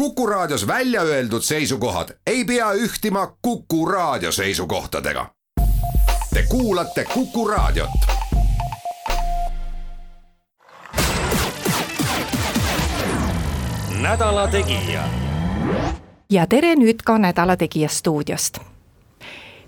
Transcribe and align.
Kuku 0.00 0.26
Raadios 0.26 0.66
välja 0.66 1.02
öeldud 1.02 1.42
seisukohad 1.42 2.08
ei 2.26 2.44
pea 2.44 2.72
ühtima 2.72 3.36
Kuku 3.42 3.86
Raadio 3.86 4.32
seisukohtadega. 4.32 5.26
Te 6.34 6.44
kuulate 6.48 7.04
Kuku 7.14 7.48
Raadiot. 7.48 7.90
nädala 14.02 14.48
Tegija. 14.48 15.04
ja 16.30 16.46
tere 16.46 16.74
nüüd 16.74 17.04
ka 17.04 17.18
Nädala 17.18 17.56
Tegija 17.56 17.88
stuudiost. 17.88 18.58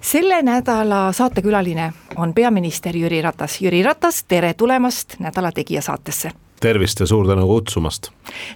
selle 0.01 0.43
nädala 0.43 1.13
saatekülaline 1.13 1.93
on 2.17 2.35
peaminister 2.35 2.97
Jüri 2.97 3.23
Ratas. 3.23 3.61
Jüri 3.61 3.83
Ratas, 3.83 4.25
tere 4.25 4.55
tulemast 4.55 5.19
Nädala 5.19 5.53
Tegija 5.53 5.83
saatesse. 5.83 6.31
tervist 6.61 7.01
ja 7.01 7.07
suur 7.07 7.27
tänu 7.27 7.47
kutsumast. 7.47 8.09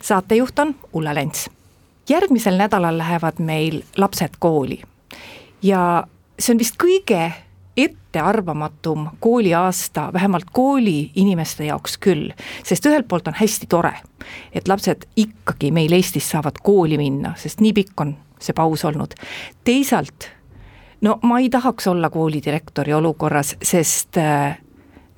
saatejuht 0.02 0.58
on 0.58 0.74
Ulla 0.93 1.14
Lents. 1.14 1.50
Järgmisel 2.09 2.59
nädalal 2.59 2.98
lähevad 2.98 3.41
meil 3.43 3.82
lapsed 3.96 4.39
kooli 4.39 4.82
ja 5.62 6.07
see 6.39 6.54
on 6.54 6.61
vist 6.61 6.79
kõige 6.80 7.32
ettearvamatum 7.76 9.08
kooliaasta, 9.21 10.11
vähemalt 10.13 10.44
kooliinimeste 10.53 11.64
jaoks 11.64 11.99
küll, 11.99 12.30
sest 12.64 12.86
ühelt 12.86 13.08
poolt 13.08 13.29
on 13.29 13.36
hästi 13.36 13.66
tore, 13.68 13.93
et 14.53 14.68
lapsed 14.68 15.04
ikkagi 15.16 15.71
meil 15.71 15.93
Eestis 15.93 16.30
saavad 16.32 16.63
kooli 16.64 16.96
minna, 16.99 17.35
sest 17.36 17.61
nii 17.61 17.75
pikk 17.77 18.00
on 18.00 18.16
see 18.41 18.57
paus 18.57 18.85
olnud. 18.85 19.14
teisalt, 19.64 20.30
no 21.00 21.18
ma 21.22 21.41
ei 21.41 21.50
tahaks 21.50 21.86
olla 21.86 22.11
koolidirektori 22.11 22.93
olukorras, 22.93 23.57
sest 23.63 24.16
äh, 24.16 24.57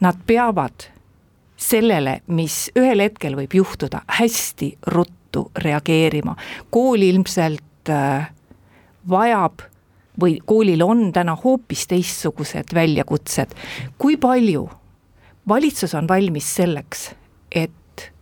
nad 0.00 0.18
peavad 0.26 0.90
sellele, 1.56 2.20
mis 2.26 2.70
ühel 2.78 3.02
hetkel 3.02 3.36
võib 3.38 3.54
juhtuda, 3.54 4.02
hästi 4.18 4.78
ruttu 4.86 5.17
reageerima. 5.56 6.36
kool 6.70 7.02
ilmselt 7.02 7.90
äh, 7.90 8.30
vajab 9.08 9.62
või 10.20 10.38
koolil 10.44 10.82
on 10.82 11.12
täna 11.12 11.36
hoopis 11.44 11.86
teistsugused 11.86 12.74
väljakutsed. 12.74 13.54
kui 13.98 14.16
palju 14.16 14.68
valitsus 15.48 15.94
on 15.94 16.08
valmis 16.08 16.54
selleks, 16.54 17.10
et 17.52 18.12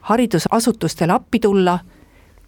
haridusasutustele 0.00 1.12
appi 1.12 1.40
tulla, 1.40 1.78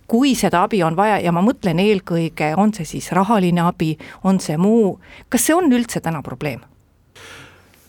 kui 0.07 0.35
seda 0.35 0.63
abi 0.63 0.83
on 0.83 0.97
vaja 0.97 1.19
ja 1.23 1.33
ma 1.33 1.43
mõtlen 1.43 1.79
eelkõige, 1.83 2.55
on 2.57 2.75
see 2.75 2.85
siis 2.85 3.13
rahaline 3.13 3.63
abi, 3.63 3.97
on 4.25 4.41
see 4.41 4.57
muu, 4.59 4.99
kas 5.29 5.47
see 5.47 5.55
on 5.55 5.73
üldse 5.73 6.01
täna 6.01 6.23
probleem? 6.23 6.61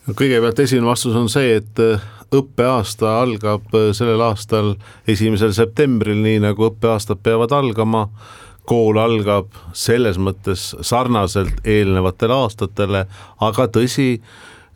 Kõigepealt 0.09 0.59
esimene 0.63 0.89
vastus 0.89 1.16
on 1.17 1.30
see, 1.30 1.57
et 1.61 1.81
äh, 1.81 2.03
õppeaasta 2.33 3.17
algab 3.21 3.73
äh, 3.77 3.91
sellel 3.97 4.21
aastal 4.25 4.75
esimesel 5.09 5.53
septembril, 5.55 6.21
nii 6.23 6.39
nagu 6.45 6.69
õppeaastad 6.71 7.21
peavad 7.23 7.53
algama 7.55 8.07
kool 8.67 8.99
algab 9.02 9.52
selles 9.73 10.19
mõttes 10.22 10.72
sarnaselt 10.85 11.66
eelnevatele 11.67 12.38
aastatele, 12.45 13.05
aga 13.41 13.67
tõsi, 13.73 14.22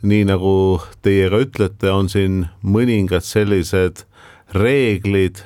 nii 0.06 0.26
nagu 0.28 0.52
teie 1.02 1.30
ka 1.32 1.40
ütlete, 1.42 1.90
on 1.90 2.10
siin 2.12 2.44
mõningad 2.62 3.24
sellised 3.24 4.04
reeglid 4.54 5.42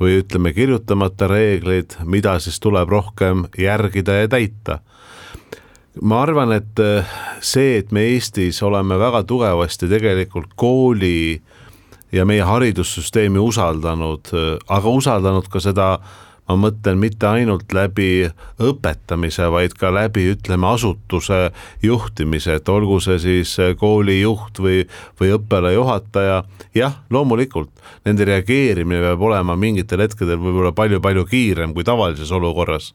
või 0.00 0.18
ütleme, 0.20 0.52
kirjutamata 0.56 1.28
reeglid, 1.30 1.96
mida 2.04 2.36
siis 2.42 2.58
tuleb 2.60 2.90
rohkem 2.92 3.46
järgida 3.58 4.20
ja 4.22 4.28
täita. 4.28 4.80
Ma 6.02 6.22
arvan, 6.22 6.52
et 6.56 6.82
see, 7.40 7.78
et 7.80 7.92
me 7.92 8.02
Eestis 8.12 8.62
oleme 8.62 8.98
väga 9.00 9.22
tugevasti 9.28 9.88
tegelikult 9.88 10.52
kooli 10.56 11.40
ja 12.12 12.26
meie 12.28 12.44
haridussüsteemi 12.46 13.40
usaldanud, 13.42 14.30
aga 14.68 14.92
usaldanud 15.00 15.48
ka 15.52 15.62
seda 15.62 15.88
ma 16.48 16.56
mõtlen 16.66 16.98
mitte 17.00 17.26
ainult 17.28 17.72
läbi 17.74 18.28
õpetamise, 18.62 19.48
vaid 19.52 19.74
ka 19.78 19.90
läbi, 19.94 20.28
ütleme, 20.34 20.68
asutuse 20.70 21.50
juhtimise, 21.82 22.58
et 22.60 22.68
olgu 22.70 23.00
see 23.02 23.18
siis 23.22 23.56
koolijuht 23.80 24.60
või, 24.62 24.84
või 25.20 25.32
õppealajuhataja. 25.36 26.42
jah, 26.76 26.98
loomulikult 27.10 27.70
nende 28.06 28.26
reageerimine 28.28 29.00
peab 29.02 29.22
olema 29.22 29.56
mingitel 29.56 30.04
hetkedel 30.04 30.38
võib-olla 30.38 30.72
palju-palju 30.76 31.26
kiirem 31.30 31.74
kui 31.74 31.84
tavalises 31.84 32.30
olukorras. 32.32 32.94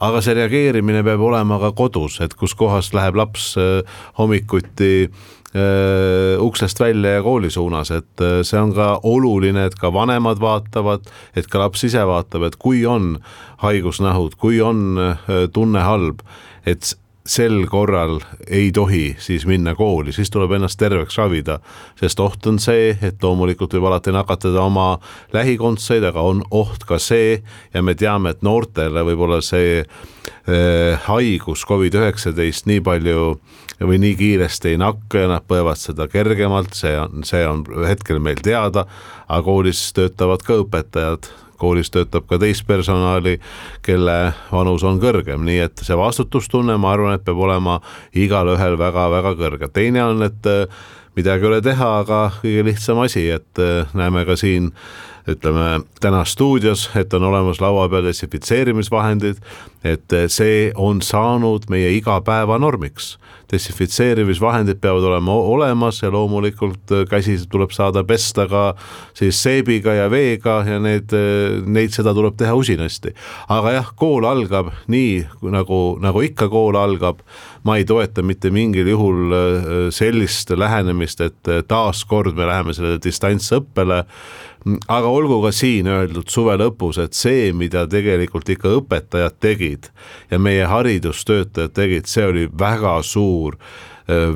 aga 0.00 0.20
see 0.22 0.34
reageerimine 0.34 1.02
peab 1.04 1.20
olema 1.20 1.58
ka 1.58 1.72
kodus, 1.72 2.20
et 2.20 2.34
kuskohast 2.34 2.94
läheb 2.94 3.16
laps 3.16 3.54
äh, 3.56 3.82
hommikuti 4.18 5.08
Äh, 5.08 5.37
uksest 6.38 6.80
välja 6.80 7.10
ja 7.10 7.22
kooli 7.22 7.50
suunas, 7.50 7.90
et 7.90 8.20
äh, 8.20 8.40
see 8.42 8.60
on 8.60 8.74
ka 8.76 9.00
oluline, 9.02 9.64
et 9.64 9.74
ka 9.80 9.88
vanemad 9.92 10.40
vaatavad, 10.40 11.08
et 11.36 11.48
ka 11.48 11.62
laps 11.62 11.86
ise 11.88 12.04
vaatab, 12.04 12.44
et 12.44 12.56
kui 12.60 12.84
on 12.86 13.16
haigusnähud, 13.64 14.36
kui 14.36 14.60
on 14.60 14.98
äh, 15.00 15.30
tunne 15.52 15.80
halb, 15.80 16.20
et 16.66 16.92
sel 17.28 17.66
korral 17.68 18.20
ei 18.46 18.70
tohi 18.72 19.16
siis 19.20 19.46
minna 19.48 19.74
kooli, 19.76 20.12
siis 20.12 20.30
tuleb 20.32 20.52
ennast 20.56 20.78
terveks 20.80 21.16
ravida, 21.20 21.58
sest 22.00 22.20
oht 22.20 22.46
on 22.48 22.60
see, 22.60 22.92
et 23.02 23.24
loomulikult 23.24 23.72
võib 23.76 23.88
alati 23.88 24.12
nakatada 24.12 24.62
oma 24.64 24.98
lähikondseid, 25.32 26.04
aga 26.08 26.24
on 26.24 26.44
oht 26.50 26.84
ka 26.88 27.00
see 27.00 27.40
ja 27.74 27.82
me 27.84 27.96
teame, 27.96 28.36
et 28.36 28.44
noortele 28.44 29.04
võib-olla 29.04 29.42
see 29.44 29.80
äh, 29.80 30.06
haigus 31.04 31.66
Covid-19 31.68 32.68
nii 32.70 32.80
palju 32.80 33.24
või 33.80 33.98
nii 34.02 34.14
kiiresti 34.18 34.72
ei 34.72 34.78
nakka 34.80 35.24
ja 35.24 35.28
nad 35.30 35.44
põevad 35.48 35.78
seda 35.78 36.08
kergemalt, 36.10 36.74
see 36.78 36.94
on, 36.98 37.24
see 37.26 37.44
on 37.46 37.62
hetkel 37.86 38.20
meil 38.22 38.40
teada, 38.42 38.86
aga 39.28 39.42
koolis 39.46 39.82
töötavad 39.96 40.42
ka 40.46 40.62
õpetajad. 40.64 41.30
Koolis 41.58 41.90
töötab 41.90 42.28
ka 42.30 42.36
teist 42.38 42.62
personali, 42.68 43.32
kelle 43.82 44.30
vanus 44.52 44.84
on 44.86 45.00
kõrgem, 45.02 45.42
nii 45.42 45.56
et 45.64 45.80
see 45.82 45.96
vastutustunne, 45.98 46.76
ma 46.78 46.92
arvan, 46.94 47.16
et 47.18 47.24
peab 47.26 47.40
olema 47.42 47.80
igalühel 48.14 48.78
väga-väga 48.78 49.32
kõrge, 49.40 49.70
teine 49.74 50.04
on, 50.04 50.22
et 50.22 50.46
äh, 50.46 50.78
midagi 51.18 51.42
ei 51.42 51.50
ole 51.50 51.58
teha, 51.66 51.88
aga 52.04 52.20
kõige 52.38 52.62
lihtsam 52.68 53.02
asi, 53.02 53.26
et 53.34 53.62
äh, 53.62 53.90
näeme 53.98 54.22
ka 54.28 54.38
siin 54.38 54.70
ütleme 55.28 55.82
täna 56.00 56.22
stuudios, 56.24 56.86
et 56.96 57.14
on 57.14 57.26
olemas 57.28 57.58
laua 57.60 57.88
peal 57.90 58.06
desinfitseerimisvahendid, 58.06 59.42
et 59.84 60.12
äh, 60.12 60.26
see 60.30 60.70
on 60.76 61.02
saanud 61.02 61.68
meie 61.70 61.92
igapäevanormiks. 61.98 63.16
Desinfitseerimisvahendid 63.48 64.76
peavad 64.82 65.06
olema 65.08 65.32
olemas 65.32 66.02
ja 66.02 66.10
loomulikult 66.12 66.92
äh, 66.92 67.04
käsi 67.08 67.38
tuleb 67.50 67.70
saada 67.72 68.02
pesta 68.04 68.48
ka 68.50 68.64
siis 69.16 69.38
seebiga 69.42 69.94
ja 69.94 70.08
veega 70.10 70.58
ja 70.66 70.80
need, 70.82 71.14
äh, 71.14 71.60
neid, 71.66 71.94
seda 71.94 72.14
tuleb 72.14 72.36
teha 72.38 72.56
usinasti. 72.58 73.14
aga 73.48 73.76
jah, 73.78 73.92
kool 73.96 74.26
algab 74.26 74.72
nii 74.90 75.22
nagu, 75.54 75.80
nagu 76.02 76.26
ikka 76.26 76.50
kool 76.50 76.76
algab, 76.76 77.22
ma 77.62 77.78
ei 77.78 77.86
toeta 77.86 78.22
mitte 78.22 78.50
mingil 78.50 78.88
juhul 78.88 79.90
sellist 79.94 80.50
lähenemist, 80.50 81.20
et 81.20 81.50
taaskord 81.68 82.36
me 82.36 82.46
läheme 82.46 82.74
sellele 82.74 83.00
distantsõppele. 83.02 84.04
Aga 84.90 85.08
olgu 85.08 85.38
ka 85.42 85.52
siin 85.54 85.86
öeldud 85.88 86.28
suve 86.32 86.56
lõpus, 86.58 86.98
et 87.00 87.14
see, 87.16 87.52
mida 87.56 87.86
tegelikult 87.90 88.48
ikka 88.52 88.72
õpetajad 88.80 89.36
tegid 89.40 89.67
ja 90.30 90.38
meie 90.38 90.64
haridustöötajad 90.64 91.76
tegid, 91.76 92.06
see 92.06 92.26
oli 92.26 92.48
väga 92.58 93.02
suur 93.02 93.58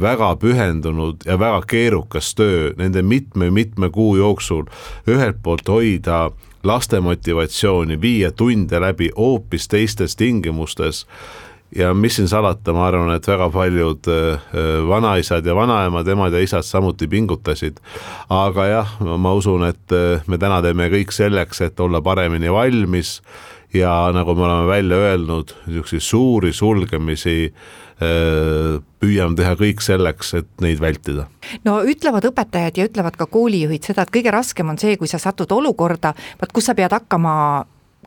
väga 0.01 0.35
pühendunud 0.37 1.23
ja 1.25 1.39
väga 1.41 1.63
keerukas 1.65 2.35
töö 2.37 2.75
nende 2.77 3.01
mitme-mitme 3.03 3.89
kuu 3.91 4.17
jooksul 4.17 4.67
ühelt 5.09 5.39
poolt 5.43 5.69
hoida 5.69 6.27
laste 6.65 7.01
motivatsiooni, 7.01 8.01
viia 8.01 8.33
tunde 8.33 8.81
läbi 8.81 9.11
hoopis 9.17 9.69
teistes 9.69 10.17
tingimustes 10.17 11.07
ja 11.77 11.95
mis 11.95 12.17
siin 12.17 12.29
salata, 12.29 12.73
ma 12.77 12.87
arvan, 12.87 13.15
et 13.17 13.27
väga 13.27 13.49
paljud 13.51 14.09
äh, 14.13 14.35
äh, 14.35 14.75
vanaisad 14.89 15.47
ja 15.47 15.55
vanaemad, 15.57 16.09
emad 16.09 16.35
ja 16.37 16.43
isad 16.45 16.67
samuti 16.67 17.09
pingutasid. 17.09 17.81
aga 18.29 18.67
jah, 18.67 18.93
ma 19.01 19.33
usun, 19.35 19.65
et 19.69 19.93
äh, 19.97 20.23
me 20.27 20.39
täna 20.39 20.61
teeme 20.63 20.91
kõik 20.93 21.15
selleks, 21.17 21.61
et 21.65 21.81
olla 21.81 22.03
paremini 22.05 22.53
valmis 22.53 23.21
ja 23.75 23.93
nagu 24.15 24.35
me 24.37 24.47
oleme 24.47 24.67
välja 24.69 24.97
öelnud, 24.97 25.55
niisuguseid 25.67 26.05
suuri 26.05 26.53
sulgemisi 26.53 27.53
püüame 28.03 29.37
teha 29.39 29.53
kõik 29.59 29.83
selleks, 29.85 30.33
et 30.41 30.49
neid 30.65 30.81
vältida. 30.83 31.29
no 31.65 31.79
ütlevad 31.87 32.27
õpetajad 32.33 32.81
ja 32.81 32.87
ütlevad 32.89 33.19
ka 33.19 33.29
koolijuhid 33.31 33.85
seda, 33.87 34.03
et 34.03 34.15
kõige 34.15 34.33
raskem 34.35 34.73
on 34.73 34.81
see, 34.81 34.97
kui 34.99 35.11
sa 35.11 35.21
satud 35.23 35.53
olukorda, 35.53 36.15
vaat 36.41 36.55
kus 36.55 36.71
sa 36.71 36.75
pead 36.75 36.93
hakkama 36.93 37.35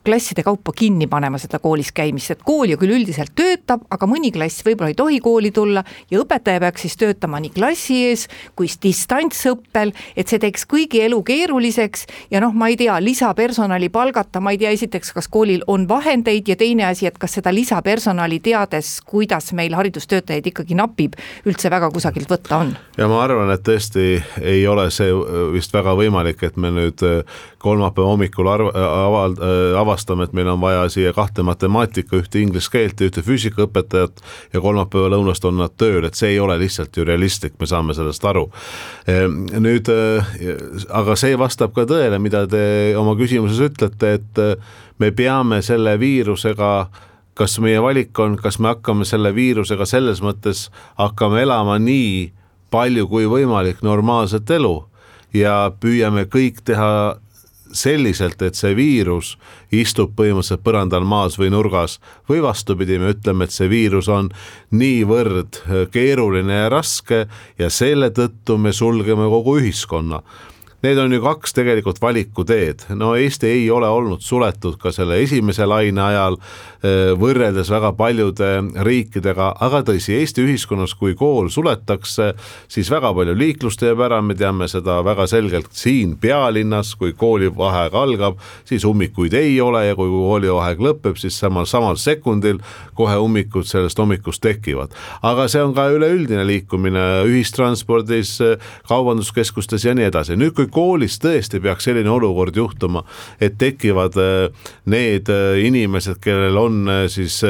klasside 0.05 0.43
kaupa 0.45 0.71
kinni 0.75 1.07
panema 1.09 1.39
seda 1.41 1.59
koolis 1.59 1.89
käimist, 1.95 2.31
et 2.35 2.43
kool 2.45 2.69
ju 2.69 2.77
küll 2.77 2.93
üldiselt 2.99 3.33
töötab, 3.37 3.85
aga 3.91 4.07
mõni 4.09 4.29
klass 4.33 4.61
võib-olla 4.65 4.91
ei 4.93 4.97
tohi 4.97 5.19
kooli 5.23 5.51
tulla 5.55 5.81
ja 6.11 6.21
õpetaja 6.21 6.61
peaks 6.61 6.85
siis 6.85 6.97
töötama 7.01 7.39
nii 7.41 7.53
klassi 7.55 7.97
ees 8.09 8.27
kui 8.55 8.69
distantsõppel, 8.83 9.93
et 10.15 10.29
see 10.29 10.41
teeks 10.41 10.67
kõigi 10.69 11.01
elu 11.05 11.21
keeruliseks 11.25 12.05
ja 12.33 12.41
noh, 12.43 12.53
ma 12.53 12.69
ei 12.69 12.77
tea, 12.79 12.97
lisapersonali 13.01 13.89
palgata, 13.93 14.41
ma 14.43 14.53
ei 14.53 14.61
tea, 14.61 14.73
esiteks, 14.77 15.13
kas 15.15 15.29
koolil 15.31 15.65
on 15.71 15.87
vahendeid 15.89 16.53
ja 16.53 16.57
teine 16.59 16.85
asi, 16.91 17.09
et 17.09 17.17
kas 17.21 17.39
seda 17.39 17.53
lisapersonali 17.55 18.39
teades, 18.45 18.99
kuidas 19.05 19.51
meil 19.57 19.73
haridustöötajaid 19.77 20.51
ikkagi 20.51 20.77
napib, 20.77 21.17
üldse 21.49 21.71
väga 21.73 21.89
kusagilt 21.93 22.29
võtta 22.29 22.61
on? 22.61 22.75
ja 22.97 23.09
ma 23.09 23.23
arvan, 23.25 23.49
et 23.55 23.65
tõesti 23.65 24.19
ei 24.43 24.61
ole 24.69 24.87
see 24.93 25.09
vist 25.55 25.73
väga 25.73 25.97
võimalik, 25.97 26.45
et 26.45 26.61
me 26.61 26.71
nüüd 26.75 27.01
kolmapäeva 27.65 28.13
hommikul 28.13 28.53
arv-, 28.53 28.73
aval-, 28.75 29.39
avastame 29.81 29.94
avastame, 29.95 30.27
et 30.27 30.33
meil 30.35 30.49
on 30.51 30.59
vaja 30.61 30.85
siia 30.91 31.13
kahte 31.15 31.43
matemaatika, 31.45 32.19
ühte 32.19 32.41
inglise 32.43 32.71
keelt 32.71 32.99
ja 32.99 33.09
ühte 33.09 33.23
füüsikaõpetajat 33.25 34.21
ja 34.53 34.61
kolmapäeva 34.61 35.13
lõunast 35.15 35.47
on 35.47 35.59
nad 35.61 35.75
tööl, 35.79 36.05
et 36.05 36.19
see 36.19 36.33
ei 36.35 36.39
ole 36.43 36.57
lihtsalt 36.59 36.95
ju 36.97 37.07
realistlik, 37.07 37.55
me 37.59 37.69
saame 37.69 37.95
sellest 37.95 38.25
aru. 38.25 38.49
Ehm, 39.07 39.45
nüüd, 39.63 39.89
aga 40.89 41.15
see 41.19 41.37
vastab 41.39 41.73
ka 41.75 41.87
tõele, 41.89 42.19
mida 42.19 42.45
te 42.51 42.93
oma 42.99 43.15
küsimuses 43.19 43.61
ütlete, 43.69 44.15
et 44.19 44.43
me 44.99 45.11
peame 45.15 45.61
selle 45.65 45.97
viirusega 45.99 46.71
kas 47.35 47.57
meie 47.59 47.81
valik 47.83 48.15
on, 48.23 48.37
kas 48.39 48.61
me 48.63 48.71
hakkame 48.71 49.05
selle 49.07 49.33
viirusega 49.35 49.85
selles 49.89 50.21
mõttes 50.23 50.69
hakkame 50.95 51.41
elama 51.43 51.75
nii 51.83 52.31
palju 52.71 53.07
kui 53.11 53.27
võimalik 53.27 53.81
normaalset 53.83 54.49
elu 54.55 54.77
ja 55.35 55.71
püüame 55.79 56.29
kõik 56.31 56.63
teha 56.63 57.17
selliselt, 57.75 58.41
et 58.41 58.57
see 58.57 58.75
viirus 58.77 59.35
istub 59.75 60.15
põhimõtteliselt 60.17 60.63
põrandal 60.65 61.05
maas 61.07 61.37
või 61.39 61.51
nurgas 61.53 61.99
või 62.29 62.41
vastupidi, 62.45 62.99
me 62.99 63.13
ütleme, 63.15 63.45
et 63.45 63.55
see 63.55 63.69
viirus 63.71 64.09
on 64.11 64.31
niivõrd 64.75 65.61
keeruline 65.93 66.63
ja 66.63 66.73
raske 66.73 67.25
ja 67.59 67.69
selle 67.69 68.11
tõttu 68.15 68.57
me 68.57 68.73
sulgeme 68.75 69.29
kogu 69.31 69.59
ühiskonna 69.61 70.21
Need 70.85 70.99
on 71.01 71.13
ju 71.15 71.21
kaks 71.23 71.55
tegelikult 71.57 71.97
valikuteed, 72.01 72.83
no 72.99 73.15
Eesti 73.17 73.47
ei 73.49 73.63
ole 73.73 73.87
olnud 73.89 74.21
suletud 74.21 74.75
ka 74.77 74.91
selle 74.93 75.17
esimese 75.23 75.65
laine 75.65 76.03
ajal 76.03 76.35
võrreldes 77.17 77.71
väga 77.73 77.89
paljude 77.97 78.49
riikidega, 78.85 79.47
aga 79.65 79.81
tõsi, 79.87 80.13
Eesti 80.19 80.43
ühiskonnas, 80.45 80.93
kui 80.99 81.15
kool 81.17 81.49
suletakse, 81.49 82.33
siis 82.69 82.91
väga 82.93 83.09
palju 83.17 83.33
liiklust 83.37 83.81
jääb 83.81 84.03
ära, 84.05 84.19
me 84.21 84.35
teame 84.37 84.67
seda 84.69 84.99
väga 85.05 85.25
selgelt 85.31 85.71
siin 85.73 86.13
pealinnas, 86.21 86.93
kui 86.99 87.15
koolivaheaeg 87.17 87.97
algab, 87.97 88.37
siis 88.69 88.85
ummikuid 88.85 89.33
ei 89.39 89.57
ole 89.63 89.87
ja 89.87 89.97
kui 89.97 90.11
koolivaheaeg 90.11 90.85
lõpeb, 90.85 91.17
siis 91.17 91.39
samal, 91.41 91.65
samal 91.69 91.97
sekundil 91.97 92.61
kohe 92.93 93.17
ummikud 93.21 93.65
sellest 93.65 93.99
hommikust 93.99 94.43
tekivad. 94.45 94.93
aga 95.25 95.47
see 95.49 95.63
on 95.63 95.73
ka 95.73 95.87
üleüldine 95.89 96.45
liikumine 96.45 97.25
ühistranspordis, 97.25 98.37
kaubanduskeskustes 98.87 99.89
ja 99.89 99.97
nii 99.97 100.11
edasi, 100.11 100.37
nüüd 100.37 100.53
kui 100.53 100.69
koolis 100.75 101.15
tõesti 101.23 101.61
peaks 101.63 101.87
selline 101.87 102.11
olukord 102.11 102.55
juhtuma, 102.57 103.05
et 103.43 103.55
tekivad 103.61 104.17
äh, 104.19 104.69
need 104.91 105.29
äh, 105.31 105.59
inimesed, 105.65 106.19
kellel 106.23 106.57
on 106.59 106.81
äh, 106.91 107.03
siis 107.11 107.41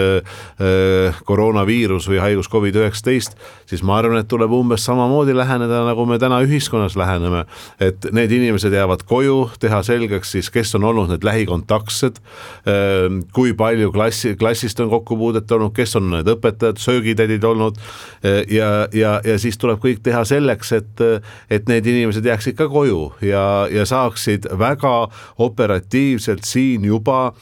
koroonaviirus 1.26 2.08
või 2.10 2.20
haigus 2.22 2.48
Covid-19, 2.52 3.36
siis 3.70 3.84
ma 3.86 3.98
arvan, 4.00 4.20
et 4.22 4.30
tuleb 4.30 4.52
umbes 4.56 4.84
samamoodi 4.86 5.36
läheneda, 5.36 5.82
nagu 5.88 6.06
me 6.10 6.18
täna 6.22 6.42
ühiskonnas 6.46 6.96
läheneme. 7.00 7.46
et 7.80 8.06
need 8.14 8.32
inimesed 8.32 8.74
jäävad 8.74 9.04
koju, 9.08 9.50
teha 9.60 9.82
selgeks 9.84 10.32
siis, 10.36 10.50
kes 10.54 10.76
on 10.76 10.84
olnud 10.84 11.12
need 11.12 11.24
lähikontaktsed, 11.26 12.20
kui 13.34 13.54
palju 13.58 13.92
klassi, 13.96 14.36
klassist 14.40 14.80
on 14.80 14.90
kokkupuudet 14.90 15.52
olnud, 15.52 15.74
kes 15.76 15.96
on 16.00 16.10
need 16.14 16.30
õpetajad, 16.36 16.80
söögitädid 16.82 17.44
olnud 17.44 17.80
ja, 18.24 18.88
ja, 18.94 19.18
ja 19.26 19.38
siis 19.42 19.58
tuleb 19.62 19.82
kõik 19.84 20.02
teha 20.06 20.24
selleks, 20.28 20.72
et, 20.78 21.06
et 21.50 21.70
need 21.72 21.88
inimesed 21.94 22.26
jääksid 22.26 22.58
ka 22.60 22.70
koju 22.72 23.15
ja, 23.22 23.68
ja 23.72 23.86
saaksid 23.86 24.50
väga 24.60 25.08
operatiivselt 25.38 26.44
siin 26.44 26.86
juba 26.86 27.34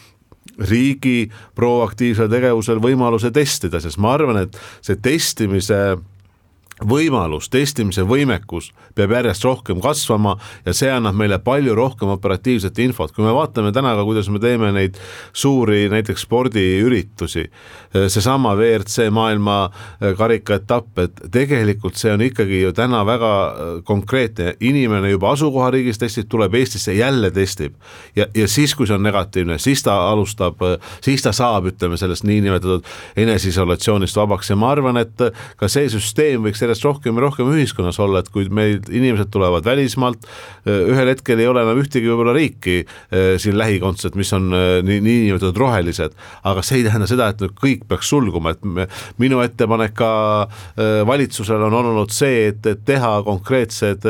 riigi 0.59 1.31
proaktiivsel 1.55 2.29
tegevusel 2.29 2.81
võimaluse 2.83 3.31
testida, 3.33 3.79
sest 3.81 3.97
ma 3.97 4.13
arvan, 4.17 4.43
et 4.43 4.57
see 4.85 4.99
testimise 5.01 5.79
võimalus, 6.81 7.49
testimise 7.53 8.03
võimekus 8.07 8.71
peab 8.97 9.13
järjest 9.13 9.45
rohkem 9.45 9.81
kasvama 9.83 10.35
ja 10.65 10.73
see 10.75 10.89
annab 10.91 11.17
meile 11.17 11.37
palju 11.43 11.75
rohkem 11.77 12.09
operatiivset 12.13 12.79
infot, 12.83 13.13
kui 13.13 13.25
me 13.25 13.33
vaatame 13.35 13.71
täna 13.75 13.93
ka, 13.97 14.05
kuidas 14.07 14.29
me 14.33 14.41
teeme 14.41 14.71
neid 14.73 14.97
suuri 15.33 15.85
näiteks 15.93 16.25
spordiüritusi, 16.25 17.45
seesama 17.93 18.55
WRC 18.57 19.09
maailma 19.13 19.57
äh, 19.65 20.15
karikaetapp, 20.17 20.99
et 21.03 21.21
tegelikult 21.33 21.97
see 21.99 22.13
on 22.13 22.23
ikkagi 22.25 22.63
ju 22.63 22.73
täna 22.75 23.03
väga 23.05 23.31
äh, 23.33 23.73
konkreetne, 23.85 24.55
inimene 24.63 25.13
juba 25.13 25.33
asukohariigis 25.33 26.01
testib, 26.01 26.29
tuleb 26.31 26.55
Eestisse, 26.57 26.93
jälle 26.97 27.31
testib. 27.31 27.77
Ja, 28.15 28.27
ja 28.35 28.47
siis, 28.47 28.75
kui 28.75 28.87
see 28.89 28.97
on 28.97 29.05
negatiivne, 29.05 29.59
siis 29.61 29.83
ta 29.85 29.97
alustab, 30.09 30.61
äh, 30.65 30.93
siis 31.05 31.21
ta 31.25 31.33
saab, 31.35 31.69
ütleme 31.73 31.97
sellest 32.01 32.25
niinimetatud 32.27 32.87
eneseisolatsioonist 33.19 34.17
vabaks. 34.17 34.49
Ja 34.49 34.57
ma 34.59 34.73
arvan, 34.73 34.97
et 35.01 35.27
ka 35.57 35.69
see 35.71 35.89
süsteem 35.93 36.45
võiks 36.47 36.62
järjest 36.63 36.87
rohkem 36.87 37.19
ja 37.19 37.25
rohkem 37.27 37.51
ühiskonnas 37.53 37.99
olla, 38.03 38.23
et 38.23 38.31
kui 38.33 38.47
meil 38.53 38.79
inimesed 38.89 39.31
tulevad 39.33 39.65
välismaalt, 39.67 40.27
ühel 40.65 41.11
hetkel 41.11 41.41
ei 41.41 41.49
ole 41.49 41.63
enam 41.65 41.79
ühtegi 41.81 42.09
võib-olla 42.09 42.35
riiki 42.35 42.79
eh, 42.83 43.35
siin 43.41 43.57
lähikondselt, 43.59 44.17
mis 44.19 44.31
on 44.35 44.49
eh, 44.55 44.77
nii, 44.85 45.01
niinimetatud 45.03 45.59
rohelised, 45.59 46.15
aga 46.49 46.63
see 46.65 46.81
ei 46.81 46.87
tähenda 46.87 47.07
seda, 47.09 47.29
et 47.33 47.43
nüüd 47.43 47.55
kõik 47.59 47.85
peaks 47.89 48.09
sulguma, 48.13 48.53
et 48.55 48.63
me, 48.65 48.87
minu 49.21 49.41
ettepanek 49.43 49.93
ka 49.97 50.11
valitsusele 51.07 51.67
on 51.67 51.75
olnud 51.77 52.11
see, 52.13 52.47
et, 52.49 52.65
et 52.69 52.81
teha 52.85 53.11
konkreetsed 53.25 54.05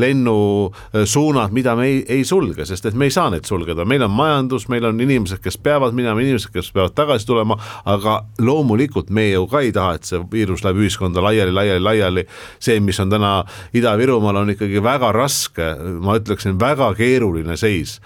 lennusuunad, 0.00 1.54
mida 1.54 1.76
me 1.78 1.86
ei, 1.90 2.00
ei 2.18 2.24
sulge, 2.26 2.66
sest 2.68 2.88
et 2.88 2.96
me 2.98 3.08
ei 3.08 3.14
saa 3.14 3.30
neid 3.32 3.46
sulgeda, 3.48 3.86
meil 3.88 4.04
on 4.06 4.14
majandus, 4.14 4.66
meil 4.72 4.88
on 4.88 5.00
inimesed, 5.02 5.40
kes 5.44 5.58
peavad 5.62 5.96
minema, 5.96 6.22
inimesed, 6.22 6.52
kes 6.54 6.72
peavad 6.74 6.96
tagasi 6.96 7.28
tulema, 7.28 7.58
aga 7.88 8.18
loomulikult 8.42 9.12
me 9.14 9.28
ju 9.30 9.46
ka 9.50 9.62
ei 9.64 9.72
taha, 9.76 9.96
et 9.98 10.08
see 10.08 10.20
viirus 10.32 10.64
läheb 10.64 10.82
ühiskonda 10.82 11.22
laiali, 11.24 11.54
laiali 11.54 11.65
laiali, 11.66 11.84
laiali. 11.84 12.26
see, 12.60 12.80
mis 12.80 13.00
on 13.00 13.10
täna 13.10 13.44
Ida-Virumaal, 13.74 14.42
on 14.42 14.54
ikkagi 14.54 14.82
väga 14.82 15.12
raske, 15.12 15.74
ma 16.00 16.16
ütleksin, 16.18 16.58
väga 16.60 16.92
keeruline 16.94 17.56
seis 17.56 17.98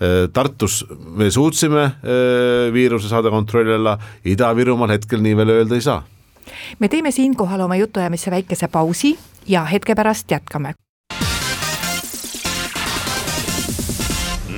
äh, 0.00 0.28
Tartus 0.32 0.84
me 0.90 1.30
suutsime 1.30 1.84
äh, 1.84 2.72
viiruse 2.72 3.08
saada 3.08 3.30
kontrolli 3.30 3.74
alla, 3.74 3.98
Ida-Virumaal 4.24 4.96
hetkel 4.96 5.24
nii 5.24 5.36
veel 5.36 5.54
öelda 5.58 5.74
ei 5.74 5.84
saa. 5.84 6.02
me 6.78 6.88
teeme 6.88 7.10
siinkohal 7.10 7.60
oma 7.60 7.76
jutuajamisse 7.76 8.30
väikese 8.30 8.68
pausi 8.68 9.16
ja 9.46 9.64
hetke 9.64 9.94
pärast 9.94 10.30
jätkame. 10.30 10.74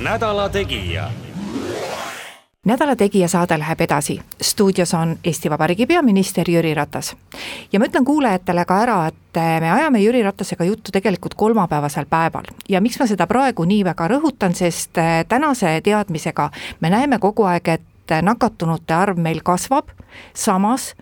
nädala 0.03 0.49
Tegija 0.49 1.09
nädala 2.69 2.95
Tegija 2.95 3.27
saade 3.27 3.57
läheb 3.59 3.81
edasi. 3.81 4.19
stuudios 4.41 4.93
on 4.93 5.17
Eesti 5.23 5.49
Vabariigi 5.49 5.85
peaminister 5.85 6.49
Jüri 6.49 6.73
Ratas. 6.73 7.15
ja 7.73 7.79
ma 7.79 7.85
ütlen 7.85 8.05
kuulajatele 8.05 8.65
ka 8.65 8.81
ära, 8.83 9.07
et 9.07 9.39
me 9.61 9.71
ajame 9.71 9.99
Jüri 9.99 10.23
Ratasega 10.23 10.63
juttu 10.63 10.91
tegelikult 10.91 11.33
kolmapäevasel 11.33 12.05
päeval 12.05 12.45
ja 12.69 12.81
miks 12.81 12.99
ma 12.99 13.07
seda 13.07 13.27
praegu 13.27 13.65
nii 13.65 13.83
väga 13.85 14.07
rõhutan, 14.07 14.53
sest 14.53 15.01
tänase 15.27 15.81
teadmisega 15.83 16.49
me 16.79 16.89
näeme 16.89 17.19
kogu 17.19 17.43
aeg, 17.43 17.67
et 17.67 18.15
nakatunute 18.21 18.93
arv 18.93 19.17
meil 19.17 19.41
kasvab, 19.43 19.89
samas 20.33 20.93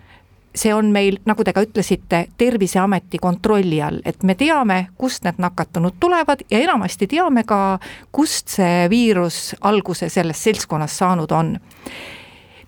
see 0.58 0.74
on 0.74 0.90
meil, 0.92 1.18
nagu 1.28 1.44
te 1.44 1.54
ka 1.54 1.62
ütlesite, 1.64 2.26
Terviseameti 2.38 3.20
kontrolli 3.22 3.80
all, 3.82 4.02
et 4.04 4.22
me 4.26 4.34
teame, 4.38 4.88
kust 4.98 5.24
need 5.26 5.40
nakatunud 5.42 5.98
tulevad 6.00 6.44
ja 6.50 6.60
enamasti 6.64 7.08
teame 7.10 7.44
ka, 7.48 7.78
kust 8.12 8.50
see 8.58 8.86
viirus 8.90 9.54
alguse 9.60 10.10
selles 10.12 10.44
seltskonnas 10.44 10.98
saanud 10.98 11.32
on. 11.32 11.58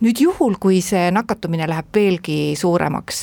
nüüd 0.00 0.16
juhul, 0.16 0.54
kui 0.56 0.78
see 0.80 1.10
nakatumine 1.12 1.66
läheb 1.68 1.90
veelgi 1.92 2.54
suuremaks, 2.56 3.18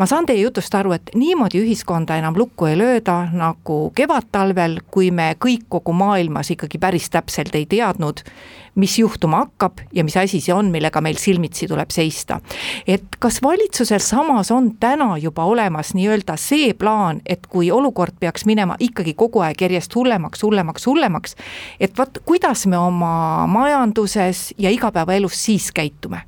ma 0.00 0.06
saan 0.08 0.24
teie 0.24 0.40
jutust 0.40 0.72
aru, 0.74 0.94
et 0.96 1.10
niimoodi 1.14 1.60
ühiskonda 1.60 2.16
enam 2.16 2.38
lukku 2.40 2.70
ei 2.70 2.78
lööda 2.80 3.18
nagu 3.36 3.90
kevadtalvel, 3.92 4.78
kui 4.90 5.10
me 5.12 5.34
kõik 5.36 5.66
kogu 5.68 5.92
maailmas 5.92 6.54
ikkagi 6.54 6.80
päris 6.80 7.10
täpselt 7.12 7.52
ei 7.60 7.66
teadnud, 7.68 8.24
mis 8.74 8.98
juhtuma 8.98 9.44
hakkab 9.44 9.84
ja 9.92 10.04
mis 10.04 10.16
asi 10.16 10.40
see 10.40 10.54
on, 10.54 10.70
millega 10.74 11.00
meil 11.04 11.18
silmitsi 11.20 11.68
tuleb 11.70 11.90
seista. 11.94 12.40
et 12.86 13.16
kas 13.18 13.40
valitsusel 13.42 14.02
samas 14.02 14.50
on 14.50 14.72
täna 14.80 15.16
juba 15.18 15.44
olemas 15.44 15.94
nii-öelda 15.94 16.36
see 16.40 16.74
plaan, 16.74 17.20
et 17.26 17.46
kui 17.46 17.70
olukord 17.70 18.14
peaks 18.20 18.44
minema 18.44 18.76
ikkagi 18.80 19.14
kogu 19.14 19.44
aeg 19.44 19.60
järjest 19.60 19.94
hullemaks, 19.94 20.42
hullemaks, 20.42 20.86
hullemaks, 20.86 21.36
et 21.80 21.98
vot 21.98 22.18
kuidas 22.24 22.66
me 22.66 22.78
oma 22.78 23.46
majanduses 23.46 24.54
ja 24.58 24.70
igapäevaelus 24.70 25.44
siis 25.44 25.72
käitume? 25.72 26.22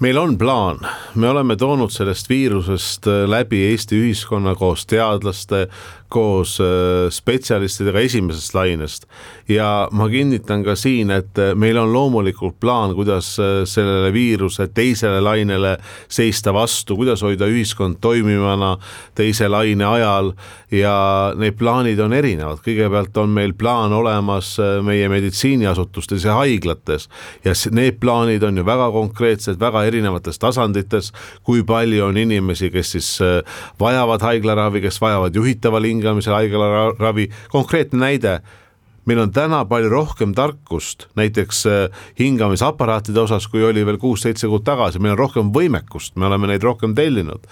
meil 0.00 0.18
on 0.18 0.38
plaan, 0.38 0.78
me 1.14 1.28
oleme 1.28 1.56
toonud 1.56 1.90
sellest 1.90 2.28
viirusest 2.28 3.06
läbi 3.26 3.62
Eesti 3.70 3.96
ühiskonna 3.96 4.54
koos 4.54 4.86
teadlaste, 4.86 5.68
koos 6.16 6.56
äh, 6.60 7.10
spetsialistidega 7.12 8.00
esimesest 8.00 8.54
lainest. 8.54 9.06
ja 9.48 9.88
ma 9.92 10.08
kinnitan 10.08 10.64
ka 10.64 10.74
siin, 10.76 11.10
et 11.12 11.38
äh, 11.38 11.52
meil 11.54 11.76
on 11.78 11.92
loomulikult 11.92 12.56
plaan, 12.60 12.94
kuidas 12.96 13.34
äh, 13.40 13.64
sellele 13.68 14.12
viiruse 14.14 14.68
teisele 14.74 15.20
lainele 15.20 15.76
seista 16.08 16.54
vastu, 16.56 16.96
kuidas 16.96 17.22
hoida 17.22 17.48
ühiskond 17.52 18.00
toimivana 18.00 18.76
teise 19.14 19.48
laine 19.48 19.84
ajal. 19.84 20.32
Ja 20.70 20.96
need 21.38 21.54
plaanid 21.60 22.00
on 22.02 22.12
erinevad, 22.16 22.58
kõigepealt 22.64 23.14
on 23.22 23.30
meil 23.30 23.52
plaan 23.54 23.92
olemas 23.94 24.56
meie 24.82 25.06
meditsiiniasutustes 25.08 26.24
ja 26.26 26.34
haiglates. 26.40 27.06
Ja 27.44 27.54
need 27.70 28.00
plaanid 28.02 28.42
on 28.42 28.58
ju 28.58 28.64
väga 28.66 28.88
konkreetsed, 28.94 29.60
väga 29.62 29.84
erinevates 29.86 30.42
tasandites, 30.42 31.12
kui 31.46 31.62
palju 31.66 32.08
on 32.08 32.18
inimesi, 32.18 32.72
kes 32.74 32.90
siis 32.96 33.12
vajavad 33.80 34.26
haiglaravi, 34.26 34.82
kes 34.88 34.98
vajavad 35.00 35.38
juhitaval 35.38 35.86
hingamisel 36.06 36.38
haiglaravi, 36.38 37.28
konkreetne 37.52 38.00
näide. 38.00 38.38
Meil 39.06 39.20
on 39.22 39.30
täna 39.30 39.60
palju 39.70 39.90
rohkem 39.90 40.32
tarkust 40.34 41.06
näiteks 41.14 41.60
hingamisaparaatide 42.18 43.20
osas, 43.22 43.46
kui 43.46 43.62
oli 43.62 43.84
veel 43.86 44.00
kuus-seitse 44.02 44.48
kuud 44.50 44.64
tagasi, 44.66 44.98
meil 44.98 45.14
on 45.14 45.20
rohkem 45.20 45.52
võimekust, 45.54 46.16
me 46.18 46.26
oleme 46.26 46.50
neid 46.50 46.66
rohkem 46.66 46.94
tellinud 46.98 47.46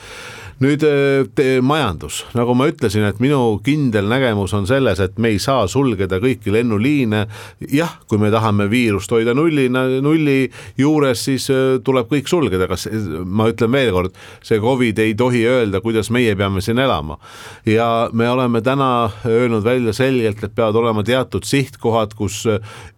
nüüd 0.63 0.85
äh, 0.87 1.59
majandus, 1.65 2.23
nagu 2.37 2.55
ma 2.57 2.69
ütlesin, 2.71 3.07
et 3.09 3.21
minu 3.23 3.59
kindel 3.65 4.07
nägemus 4.11 4.55
on 4.55 4.69
selles, 4.71 5.01
et 5.03 5.19
me 5.19 5.33
ei 5.35 5.41
saa 5.43 5.67
sulgeda 5.71 6.21
kõiki 6.23 6.53
lennuliine. 6.55 7.25
jah, 7.73 7.97
kui 8.09 8.19
me 8.19 8.31
tahame 8.31 8.69
viirust 8.71 9.11
hoida 9.11 9.35
nulli, 9.35 9.67
nulli 9.73 10.51
juures, 10.79 11.25
siis 11.27 11.49
äh, 11.51 11.79
tuleb 11.85 12.11
kõik 12.13 12.31
sulgeda, 12.31 12.69
kas 12.71 12.87
ma 13.25 13.49
ütlen 13.51 13.73
veel 13.75 13.93
kord, 13.95 14.19
see 14.45 14.61
Covid 14.63 14.99
ei 15.03 15.17
tohi 15.19 15.45
öelda, 15.49 15.81
kuidas 15.85 16.11
meie 16.15 16.37
peame 16.39 16.63
siin 16.63 16.79
elama. 16.79 17.19
ja 17.67 18.09
me 18.13 18.29
oleme 18.31 18.63
täna 18.63 19.11
öelnud 19.27 19.65
välja 19.65 19.93
selgelt, 19.93 20.45
et 20.45 20.55
peavad 20.55 20.79
olema 20.79 21.03
teatud 21.05 21.45
sihtkohad, 21.45 22.15
kus 22.15 22.45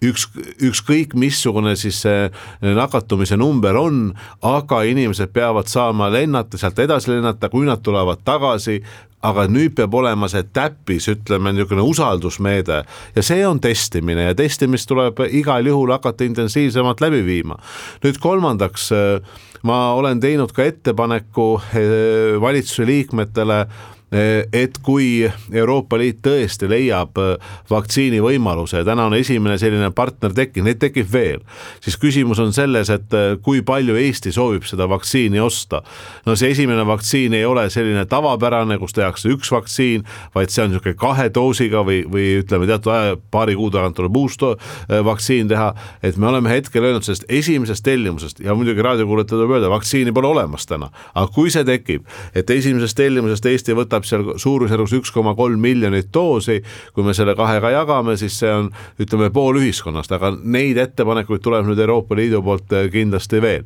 üks, 0.04 0.28
ükskõik 0.60 1.16
missugune 1.16 1.76
siis 1.76 2.02
see 2.04 2.28
nakatumise 2.60 3.36
number 3.36 3.76
on, 3.80 4.10
aga 4.44 4.82
inimesed 4.88 5.32
peavad 5.34 5.70
saama 5.70 6.10
lennata, 6.12 6.58
sealt 6.60 6.78
edasi 6.84 7.12
lennata 7.14 7.46
vaadata, 7.47 7.50
kui 7.50 7.67
nad 7.67 7.83
tulevad 7.83 8.23
tagasi, 8.25 8.83
aga 9.23 9.47
nüüd 9.49 9.75
peab 9.75 9.95
olema 9.95 10.29
see 10.29 10.45
täppis, 10.53 11.09
ütleme 11.09 11.53
niisugune 11.53 11.83
usaldusmeede 11.83 12.85
ja 13.17 13.23
see 13.23 13.47
on 13.47 13.61
testimine 13.61 14.29
ja 14.29 14.35
testimist 14.35 14.88
tuleb 14.88 15.19
igal 15.31 15.67
juhul 15.67 15.91
hakata 15.91 16.25
intensiivsemalt 16.25 17.00
läbi 17.00 17.25
viima. 17.25 17.57
nüüd 18.05 18.19
kolmandaks, 18.21 18.91
ma 19.62 19.95
olen 19.95 20.21
teinud 20.21 20.53
ka 20.53 20.65
ettepaneku 20.65 21.61
eh, 21.75 22.41
valitsuse 22.41 22.87
liikmetele 22.87 23.67
et 24.12 24.78
kui 24.86 25.26
Euroopa 25.52 25.98
Liit 25.98 26.20
tõesti 26.22 26.68
leiab 26.70 27.18
eh, 27.18 27.32
vaktsiini 27.70 28.20
võimaluse 28.22 28.84
täna 28.86 29.08
on 29.10 29.16
esimene 29.18 29.56
selline 29.58 29.88
partner 29.94 30.30
tekkinud, 30.34 30.68
neid 30.68 30.78
tekib 30.78 31.08
veel, 31.10 31.42
siis 31.82 31.98
küsimus 31.98 32.38
on 32.42 32.52
selles, 32.54 32.90
et 32.94 33.16
eh, 33.18 33.34
kui 33.42 33.64
palju 33.66 33.96
Eesti 33.98 34.30
soovib 34.34 34.66
seda 34.68 34.86
vaktsiini 34.90 35.40
osta. 35.42 35.82
no 36.26 36.36
see 36.38 36.52
esimene 36.54 36.86
vaktsiin 36.86 37.34
ei 37.34 37.44
ole 37.44 37.66
selline 37.70 38.06
tavapärane, 38.06 38.78
kus 38.78 38.94
tehakse 38.94 39.32
üks 39.34 39.50
vaktsiin, 39.50 40.06
vaid 40.34 40.54
see 40.54 40.62
on 40.62 40.70
niisugune 40.70 40.94
kahe 41.00 41.26
doosiga 41.34 41.82
või, 41.86 42.04
või 42.06 42.28
ütleme 42.44 42.70
teatud 42.70 42.94
aja, 42.94 43.18
paari 43.30 43.58
kuu 43.58 43.72
tagant 43.75 43.98
tuleb 43.98 44.16
uus 44.16 44.36
vaktsiin 44.36 45.48
teha, 45.48 45.70
et 46.04 46.16
me 46.20 46.28
oleme 46.28 46.50
hetkel 46.50 46.84
öelnud 46.84 47.06
sellest 47.06 47.25
esimesest 47.32 47.82
tellimusest 47.86 48.40
ja 48.44 48.54
muidugi 48.54 48.84
raadiokuulajatele 48.84 49.40
tuleb 49.40 49.54
öelda, 49.56 49.70
vaktsiini 49.72 50.12
pole 50.12 50.28
olemas 50.28 50.66
täna, 50.68 50.90
aga 51.14 51.26
kui 51.32 51.50
see 51.50 51.64
tekib, 51.64 52.04
et 52.36 52.50
esimesest 52.50 52.98
tellimusest 52.98 53.46
Eesti 53.46 53.76
võtab 53.78 53.96
võtab 53.97 54.09
seal 54.09 54.26
suurusjärgus 54.41 54.97
üks 55.00 55.12
koma 55.15 55.35
kolm 55.37 55.61
miljonit 55.61 56.12
doosi, 56.15 56.61
kui 56.95 57.05
me 57.07 57.15
selle 57.17 57.37
kahega 57.38 57.73
jagame, 57.81 58.17
siis 58.21 58.38
see 58.38 58.53
on 58.53 58.71
ütleme 59.00 59.31
pool 59.35 59.61
ühiskonnast, 59.61 60.12
aga 60.12 60.35
neid 60.43 60.79
ettepanekuid 60.81 61.43
tuleb 61.45 61.67
nüüd 61.67 61.81
Euroopa 61.81 62.17
Liidu 62.17 62.43
poolt 62.45 62.73
eh, 62.76 62.91
kindlasti 62.93 63.43
veel 63.43 63.65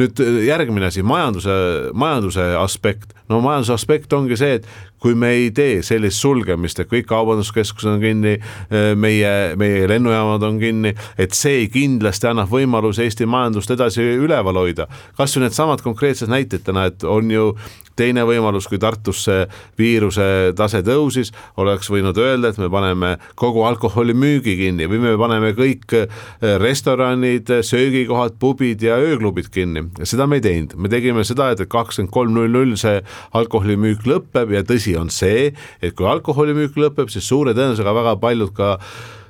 nüüd 0.00 0.20
äh, 0.20 0.42
järgmine 0.46 0.90
asi, 0.90 1.04
majanduse, 1.06 1.54
majanduse 1.94 2.50
aspekt. 2.60 3.14
no 3.28 3.40
majanduse 3.42 3.72
aspekt 3.74 4.12
ongi 4.14 4.36
see, 4.38 4.60
et 4.60 4.66
kui 5.02 5.16
me 5.18 5.32
ei 5.34 5.48
tee 5.54 5.80
sellist 5.84 6.22
sulgemist, 6.22 6.78
et 6.78 6.90
kõik 6.90 7.08
kaubanduskeskused 7.10 7.90
on 7.90 8.02
kinni, 8.02 8.36
äh, 8.38 8.92
meie, 8.98 9.56
meie 9.58 9.88
lennujaamad 9.90 10.44
on 10.46 10.60
kinni, 10.62 10.94
et 11.18 11.34
see 11.34 11.66
kindlasti 11.72 12.30
annab 12.30 12.52
võimaluse 12.52 13.06
Eesti 13.06 13.26
majandust 13.26 13.72
edasi 13.74 14.04
üleval 14.16 14.62
hoida. 14.62 14.86
kas 15.16 15.36
või 15.36 15.46
needsamad 15.46 15.82
konkreetsed 15.82 16.30
näited 16.30 16.64
täna, 16.66 16.86
et 16.92 17.04
on 17.04 17.30
ju 17.30 17.52
teine 17.96 18.24
võimalus, 18.28 18.68
kui 18.68 18.78
Tartus 18.80 19.22
see 19.26 19.44
viiruse 19.78 20.52
tase 20.56 20.82
tõusis, 20.86 21.32
oleks 21.56 21.90
võinud 21.90 22.18
öelda, 22.20 22.52
et 22.52 22.60
me 22.60 22.68
paneme 22.72 23.16
kogu 23.34 23.64
alkoholimüügi 23.68 24.56
kinni 24.60 24.88
või 24.90 25.00
me 25.02 25.16
paneme 25.20 25.54
kõik 25.56 25.96
äh, 25.96 26.20
restoranid, 26.62 27.50
söögikohad, 27.66 28.36
pubid 28.40 28.84
ja 28.84 29.00
ööklubid 29.00 29.50
kinni 29.52 29.85
seda 30.04 30.26
me 30.28 30.40
ei 30.40 30.44
teinud, 30.44 30.76
me 30.80 30.90
tegime 30.92 31.24
seda, 31.26 31.50
et 31.52 31.62
kakskümmend 31.72 32.12
kolm 32.14 32.34
null 32.36 32.52
null 32.52 32.76
see 32.80 33.00
alkoholimüük 33.38 34.06
lõpeb 34.08 34.54
ja 34.54 34.64
tõsi 34.66 34.96
on 34.98 35.12
see, 35.12 35.52
et 35.82 35.96
kui 35.96 36.08
alkoholimüük 36.10 36.78
lõpeb, 36.80 37.12
siis 37.12 37.28
suure 37.28 37.54
tõenäosusega 37.56 37.94
väga 37.96 38.16
paljud 38.22 38.54
ka 38.56 38.76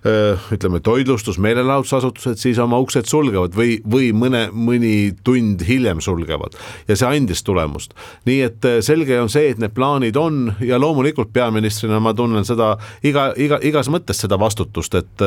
ütleme, 0.06 0.80
toitlustus, 0.84 1.38
meelelahutusasutused 1.42 2.38
siis 2.40 2.58
oma 2.62 2.78
uksed 2.82 3.08
sulgevad 3.10 3.56
või, 3.56 3.78
või 3.82 4.12
mõne, 4.16 4.46
mõni 4.54 5.14
tund 5.26 5.64
hiljem 5.66 6.02
sulgevad 6.04 6.56
ja 6.88 6.96
see 6.98 7.08
andis 7.08 7.42
tulemust. 7.46 7.94
nii 8.28 8.40
et 8.46 8.68
selge 8.86 9.18
on 9.20 9.30
see, 9.32 9.50
et 9.50 9.62
need 9.62 9.74
plaanid 9.74 10.16
on 10.20 10.54
ja 10.64 10.78
loomulikult 10.80 11.32
peaministrina 11.34 12.00
ma 12.02 12.14
tunnen 12.14 12.46
seda 12.46 12.74
iga, 13.06 13.30
iga, 13.36 13.58
igas 13.66 13.90
mõttes 13.92 14.20
seda 14.22 14.38
vastutust, 14.40 14.94
et 14.94 15.26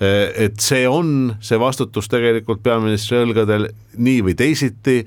et 0.00 0.60
see 0.60 0.86
on 0.88 1.36
see 1.44 1.58
vastutus 1.60 2.08
tegelikult 2.10 2.62
peaministri 2.64 3.20
õlgadel 3.22 3.68
nii 4.00 4.20
või 4.26 4.36
teisiti 4.38 5.00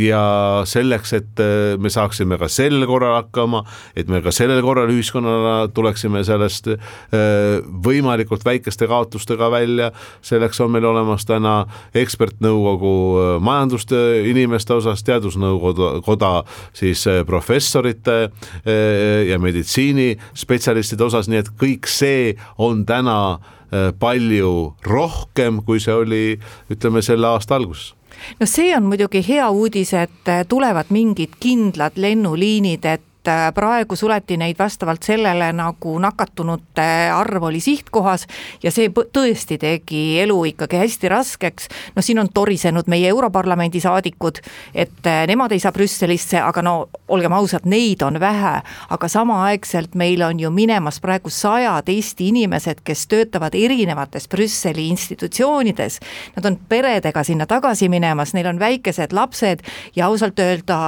ja 0.00 0.22
selleks, 0.68 1.12
et 1.18 1.42
me 1.78 1.90
saaksime 1.92 2.38
ka 2.40 2.48
sel 2.52 2.84
korral 2.88 3.18
hakkama, 3.18 3.64
et 3.96 4.08
me 4.08 4.22
ka 4.24 4.32
sellel 4.34 4.62
korral 4.64 4.90
ühiskonnana 4.92 5.68
tuleksime 5.74 6.22
sellest 6.26 6.70
võimalikult 7.12 8.11
võimalikult 8.12 8.44
väikeste 8.44 8.86
kaotustega 8.86 9.50
välja, 9.50 9.90
selleks 10.22 10.60
on 10.60 10.70
meil 10.72 10.84
olemas 10.84 11.24
täna 11.24 11.66
ekspertnõukogu 11.94 12.92
äh, 13.20 13.40
majanduste 13.40 13.96
inimeste 14.28 14.74
osas, 14.74 15.02
teadusnõukoda 15.04 16.44
siis 16.72 17.06
äh, 17.06 17.24
professorite 17.26 18.28
äh, 18.28 19.28
ja 19.28 19.38
meditsiinispetsialistide 19.38 21.04
osas, 21.04 21.28
nii 21.28 21.42
et 21.42 21.50
kõik 21.56 21.88
see 21.88 22.36
on 22.58 22.84
täna 22.86 23.40
palju 23.72 24.74
rohkem, 24.84 25.62
kui 25.64 25.78
see 25.80 25.94
oli, 25.96 26.24
ütleme 26.68 27.00
selle 27.00 27.24
aasta 27.24 27.56
alguses. 27.56 27.94
No 28.36 28.44
see 28.44 28.74
on 28.76 28.84
muidugi 28.84 29.22
hea 29.24 29.46
uudis, 29.48 29.94
et 29.96 30.28
tulevad 30.48 30.92
mingid 30.92 31.38
kindlad 31.40 31.96
lennuliinid, 31.96 32.84
et 32.84 33.06
et 33.22 33.28
äh, 33.28 33.52
praegu 33.54 33.96
suleti 33.96 34.36
neid 34.36 34.58
vastavalt 34.58 35.02
sellele, 35.06 35.52
nagu 35.54 35.94
nakatunute 36.02 36.86
arv 37.14 37.44
oli 37.46 37.60
sihtkohas 37.62 38.26
ja 38.62 38.70
see 38.74 38.88
tõesti 38.90 39.58
tegi 39.62 40.18
elu 40.24 40.38
ikkagi 40.50 40.80
hästi 40.80 41.08
raskeks. 41.08 41.68
no 41.96 42.02
siin 42.02 42.18
on 42.18 42.28
torisenud 42.34 42.90
meie 42.90 43.08
Europarlamendi 43.08 43.80
saadikud, 43.80 44.40
et 44.74 45.06
äh, 45.06 45.22
nemad 45.30 45.52
ei 45.52 45.62
saa 45.62 45.72
Brüsselisse, 45.72 46.40
aga 46.42 46.62
no 46.62 46.88
olgem 47.08 47.32
ausad, 47.32 47.62
neid 47.64 48.02
on 48.02 48.18
vähe, 48.20 48.56
aga 48.90 49.08
samaaegselt 49.08 49.94
meil 49.94 50.22
on 50.22 50.40
ju 50.40 50.50
minemas 50.50 50.98
praegu 51.00 51.30
sajad 51.30 51.88
Eesti 51.88 52.28
inimesed, 52.32 52.82
kes 52.84 53.06
töötavad 53.06 53.54
erinevates 53.54 54.26
Brüsseli 54.28 54.88
institutsioonides. 54.88 56.00
Nad 56.36 56.50
on 56.50 56.58
peredega 56.68 57.22
sinna 57.22 57.46
tagasi 57.46 57.88
minemas, 57.88 58.34
neil 58.34 58.50
on 58.50 58.58
väikesed 58.58 59.12
lapsed 59.14 59.62
ja 59.96 60.06
ausalt 60.10 60.38
öelda 60.42 60.82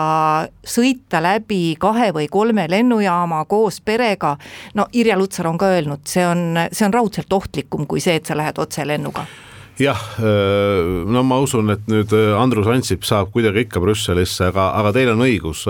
sõita 0.67 1.23
läbi 1.23 1.77
kahe 1.79 2.11
või 2.15 2.24
või 2.25 2.33
kolme 2.33 2.69
lennujaama 2.71 3.45
koos 3.49 3.81
perega, 3.85 4.37
no 4.75 4.89
Irja 4.93 5.19
Lutsar 5.19 5.49
on 5.51 5.59
ka 5.59 5.73
öelnud, 5.77 6.05
see 6.09 6.27
on, 6.27 6.47
see 6.73 6.87
on 6.87 6.95
raudselt 6.95 7.33
ohtlikum 7.33 7.87
kui 7.87 8.01
see, 8.01 8.17
et 8.17 8.27
sa 8.27 8.37
lähed 8.37 8.59
otselennuga 8.59 9.27
jah, 9.75 9.99
no 11.11 11.25
ma 11.27 11.41
usun, 11.43 11.73
et 11.75 11.89
nüüd 11.91 12.13
Andrus 12.39 12.69
Ansip 12.71 13.03
saab 13.03 13.33
kuidagi 13.35 13.65
ikka 13.65 13.83
Brüsselisse, 13.83 14.53
aga, 14.53 14.69
aga 14.79 14.93
teil 14.95 15.11
on 15.11 15.25
õigus. 15.27 15.65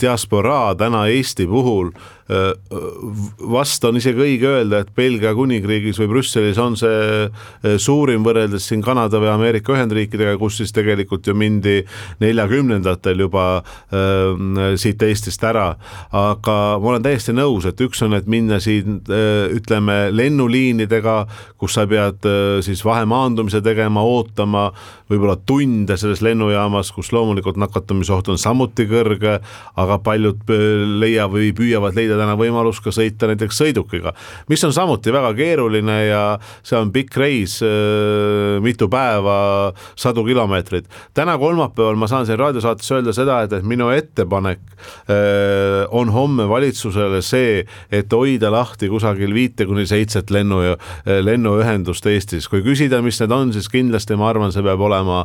diasporaa 0.00 0.74
täna 0.74 1.04
Eesti 1.06 1.46
puhul 1.46 1.92
äh, 1.92 1.94
Äh, 1.94 2.15
vast 2.28 3.84
on 3.86 3.96
isegi 4.00 4.18
õige 4.18 4.48
öelda, 4.50 4.80
et 4.82 4.90
Belgia 4.96 5.30
kuningriigis 5.36 5.98
või 6.00 6.08
Brüsselis 6.10 6.58
on 6.58 6.74
see 6.78 7.26
äh, 7.26 7.76
suurim 7.78 8.24
võrreldes 8.26 8.66
siin 8.66 8.82
Kanada 8.82 9.20
või 9.22 9.30
Ameerika 9.30 9.76
Ühendriikidega, 9.76 10.34
kus 10.40 10.58
siis 10.60 10.74
tegelikult 10.74 11.26
ju 11.26 11.36
mindi 11.38 11.78
neljakümnendatel 12.22 13.22
juba 13.26 13.46
äh, 13.60 14.74
siit 14.80 15.02
Eestist 15.06 15.44
ära. 15.46 15.68
aga 16.10 16.56
ma 16.82 16.92
olen 16.92 17.04
täiesti 17.04 17.34
nõus, 17.36 17.66
et 17.68 17.80
üks 17.80 18.02
on, 18.02 18.16
et 18.18 18.26
minna 18.26 18.58
siin 18.62 19.00
äh, 19.06 19.46
ütleme 19.54 20.08
lennuliinidega, 20.10 21.16
kus 21.60 21.76
sa 21.78 21.86
pead 21.86 22.26
äh, 22.26 22.58
siis 22.66 22.82
vahemaandumise 22.86 23.62
tegema, 23.62 24.02
ootama 24.02 24.70
võib-olla 25.10 25.36
tunde 25.46 25.94
selles 26.00 26.24
lennujaamas, 26.26 26.90
kus 26.94 27.12
loomulikult 27.14 27.58
nakatumisoht 27.60 28.32
on 28.32 28.40
samuti 28.40 28.88
kõrge, 28.90 29.38
aga 29.78 30.00
paljud 30.02 30.42
äh, 30.50 30.66
leiavad 30.98 31.36
või 31.36 31.52
püüavad 31.56 31.96
leida 31.96 32.15
leida 32.16 32.24
täna 32.24 32.36
võimalus 32.38 32.80
ka 32.82 32.92
sõita 32.94 33.28
näiteks 33.30 33.60
sõidukiga, 33.60 34.12
mis 34.50 34.62
on 34.64 34.72
samuti 34.74 35.12
väga 35.12 35.32
keeruline 35.36 35.96
ja 36.08 36.22
see 36.66 36.78
on 36.78 36.92
pikk 36.94 37.16
reis, 37.20 37.58
äh, 37.64 38.56
mitu 38.64 38.88
päeva, 38.88 39.72
sadu 39.96 40.24
kilomeetreid. 40.24 40.86
täna 41.14 41.38
kolmapäeval 41.38 41.96
ma 41.96 42.08
saan 42.08 42.26
siin 42.26 42.38
raadiosaates 42.38 42.90
öelda 42.92 43.12
seda, 43.12 43.42
et, 43.42 43.52
et 43.52 43.64
minu 43.64 43.90
ettepanek 43.90 44.60
äh, 45.08 45.86
on 45.90 46.10
homme 46.10 46.48
valitsusele 46.48 47.22
see, 47.22 47.64
et 47.90 48.12
hoida 48.12 48.50
lahti 48.50 48.88
kusagil 48.88 49.34
viite 49.34 49.66
kuni 49.66 49.86
seitset 49.86 50.30
lennu, 50.30 50.62
äh, 50.72 51.20
lennuühendust 51.22 52.06
Eestis. 52.06 52.48
kui 52.48 52.62
küsida, 52.62 53.02
mis 53.02 53.20
need 53.20 53.32
on, 53.32 53.52
siis 53.52 53.68
kindlasti 53.68 54.16
ma 54.16 54.30
arvan, 54.30 54.52
see 54.52 54.62
peab 54.62 54.80
olema 54.80 55.24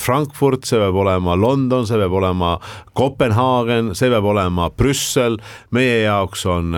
Frankfurt, 0.00 0.64
see 0.66 0.78
peab 0.80 0.96
olema 0.96 1.36
London, 1.38 1.86
see 1.86 1.98
peab 1.98 2.12
olema 2.12 2.56
Kopenhaagen, 2.96 3.94
see 3.94 4.10
peab 4.10 4.26
olema 4.26 4.70
Brüssel, 4.74 5.38
meie 5.74 6.09
jaoks 6.10 6.44
on 6.50 6.74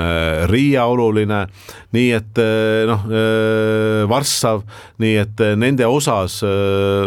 Riia 0.50 0.84
oluline, 0.90 1.42
nii 1.96 2.10
et 2.16 2.40
noh, 2.88 3.04
Varssav, 4.08 4.62
nii 5.02 5.16
et 5.22 5.42
nende 5.58 5.86
osas 5.88 6.38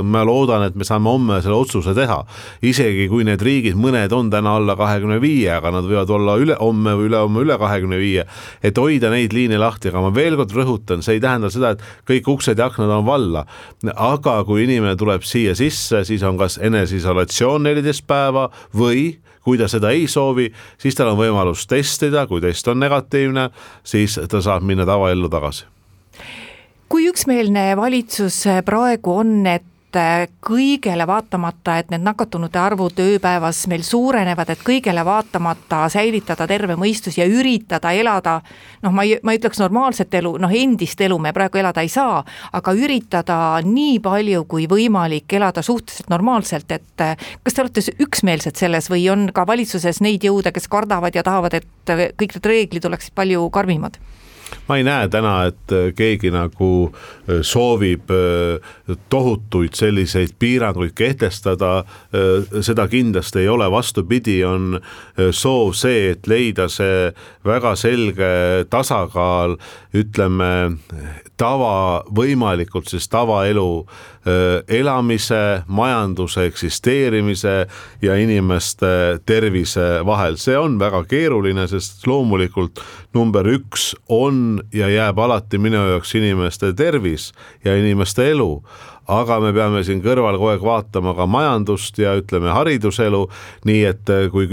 ma 0.06 0.24
loodan, 0.28 0.66
et 0.68 0.78
me 0.78 0.88
saame 0.88 1.10
homme 1.12 1.40
selle 1.44 1.58
otsuse 1.58 1.96
teha. 1.98 2.20
isegi 2.66 3.08
kui 3.12 3.26
need 3.28 3.42
riigid, 3.46 3.78
mõned 3.80 4.14
on 4.16 4.30
täna 4.34 4.56
alla 4.60 4.76
kahekümne 4.80 5.20
viie, 5.24 5.50
aga 5.56 5.72
nad 5.78 5.88
võivad 5.88 6.12
olla 6.16 6.38
üle, 6.42 6.58
homme 6.60 6.96
või 6.98 7.10
ülehomme 7.10 7.44
üle 7.46 7.58
kahekümne 7.62 8.00
viie, 8.02 8.26
et 8.66 8.78
hoida 8.82 9.12
neid 9.14 9.36
liine 9.36 9.60
lahti, 9.62 9.92
aga 9.92 10.04
ma 10.06 10.14
veel 10.16 10.38
kord 10.40 10.56
rõhutan, 10.56 11.04
see 11.06 11.18
ei 11.18 11.24
tähenda 11.24 11.52
seda, 11.54 11.76
et 11.76 11.84
kõik 12.10 12.30
uksed 12.36 12.60
ja 12.60 12.70
aknad 12.70 12.92
on 13.00 13.06
valla. 13.08 13.46
aga 13.96 14.40
kui 14.48 14.66
inimene 14.66 14.96
tuleb 15.00 15.24
siia 15.24 15.56
sisse, 15.56 16.04
siis 16.08 16.24
on 16.24 16.38
kas 16.38 16.58
eneseisolatsioon 16.62 17.64
neliteist 17.70 18.06
päeva 18.08 18.50
või 18.74 19.16
kui 19.46 19.60
ta 19.62 19.70
seda 19.72 19.94
ei 19.94 20.08
soovi, 20.10 20.50
siis 20.82 20.98
tal 20.98 21.14
on 21.14 21.20
võimalus 21.22 21.68
testida, 21.70 22.26
kui 22.28 22.42
test 22.42 22.68
on 22.72 22.82
negatiivne, 22.82 23.50
siis 23.86 24.18
ta 24.30 24.42
saab 24.42 24.66
minna 24.66 24.88
tavaellu 24.90 25.30
tagasi. 25.30 25.70
Kui 26.90 27.08
üksmeelne 27.10 27.72
valitsus 27.78 28.44
praegu 28.66 29.20
on, 29.22 29.38
et 29.50 29.66
et 29.96 30.32
kõigele 30.46 31.08
vaatamata, 31.08 31.78
et 31.80 31.92
need 31.94 32.04
nakatunute 32.06 32.60
arvud 32.60 33.00
ööpäevas 33.02 33.64
meil 33.72 33.84
suurenevad, 33.86 34.50
et 34.54 34.64
kõigele 34.66 35.06
vaatamata 35.06 35.86
säilitada 35.92 36.48
terve 36.48 36.78
mõistus 36.80 37.18
ja 37.20 37.28
üritada 37.30 37.92
elada 37.96 38.40
noh, 38.84 38.94
ma 38.96 39.06
ei, 39.06 39.18
ma 39.24 39.34
ei 39.34 39.40
ütleks 39.40 39.62
normaalset 39.62 40.14
elu, 40.20 40.36
noh 40.42 40.56
endist 40.56 41.02
elu 41.02 41.18
me 41.22 41.34
praegu 41.36 41.62
elada 41.62 41.84
ei 41.86 41.92
saa, 41.92 42.24
aga 42.56 42.76
üritada 42.78 43.38
nii 43.66 44.00
palju 44.04 44.46
kui 44.50 44.68
võimalik 44.72 45.38
elada 45.38 45.64
suhteliselt 45.66 46.12
normaalselt, 46.14 46.72
et 46.72 47.06
kas 47.44 47.54
te 47.56 47.64
olete 47.64 47.86
üksmeelsed 48.06 48.60
selles 48.60 48.90
või 48.92 49.08
on 49.14 49.30
ka 49.36 49.48
valitsuses 49.48 50.02
neid 50.06 50.26
jõude, 50.26 50.54
kes 50.56 50.70
kardavad 50.72 51.16
ja 51.16 51.24
tahavad, 51.26 51.58
et 51.62 51.96
kõik 52.20 52.38
need 52.38 52.52
reeglid 52.52 52.92
oleksid 52.92 53.16
palju 53.18 53.50
karmimad? 53.54 54.00
Ma 54.68 54.78
ei 54.78 54.84
näe 54.86 55.08
täna, 55.12 55.36
et 55.50 55.74
äh, 55.74 55.90
keegi 55.96 56.32
nagu 56.34 56.70
äh, 56.90 57.42
soovib 57.46 58.12
äh, 58.14 58.96
tohutuid 59.10 59.78
selliseid 59.78 60.36
piiranguid 60.40 60.96
kehtestada. 60.96 61.84
seda 62.62 62.88
kindlasti 62.88 63.40
ei 63.42 63.48
ole, 63.50 63.66
vastupidi, 63.72 64.38
on 64.46 64.80
soov 65.36 65.74
see, 65.76 66.12
et 66.14 66.28
leida 66.28 66.68
see 66.72 67.12
väga 67.46 67.74
selge 67.76 68.30
tasakaal, 68.72 69.58
ütleme 69.94 70.52
tava, 71.38 72.04
võimalikult 72.16 72.90
siis 72.92 73.10
tavaelu 73.12 73.86
elamise, 74.68 75.62
majanduse 75.68 76.46
eksisteerimise 76.50 77.68
ja 78.02 78.16
inimeste 78.18 79.20
tervise 79.26 80.02
vahel, 80.06 80.40
see 80.42 80.58
on 80.58 80.80
väga 80.82 81.04
keeruline, 81.10 81.68
sest 81.70 82.08
loomulikult 82.10 82.82
number 83.14 83.48
üks 83.54 83.94
on 84.10 84.60
ja 84.74 84.90
jääb 84.90 85.20
alati 85.22 85.62
minu 85.62 85.84
jaoks 85.92 86.16
inimeste 86.18 86.74
tervis 86.74 87.32
ja 87.66 87.78
inimeste 87.78 88.32
elu 88.32 88.50
aga 89.12 89.38
me 89.42 89.52
peame 89.54 89.84
siin 89.86 90.02
kõrval 90.04 90.38
kogu 90.40 90.50
aeg 90.52 90.64
vaatama 90.66 91.14
ka 91.18 91.28
majandust 91.30 92.00
ja 92.02 92.16
ütleme, 92.18 92.50
hariduselu, 92.54 93.22
nii 93.70 93.84
et 93.92 94.12
äh, 94.14 94.26
kui 94.34 94.48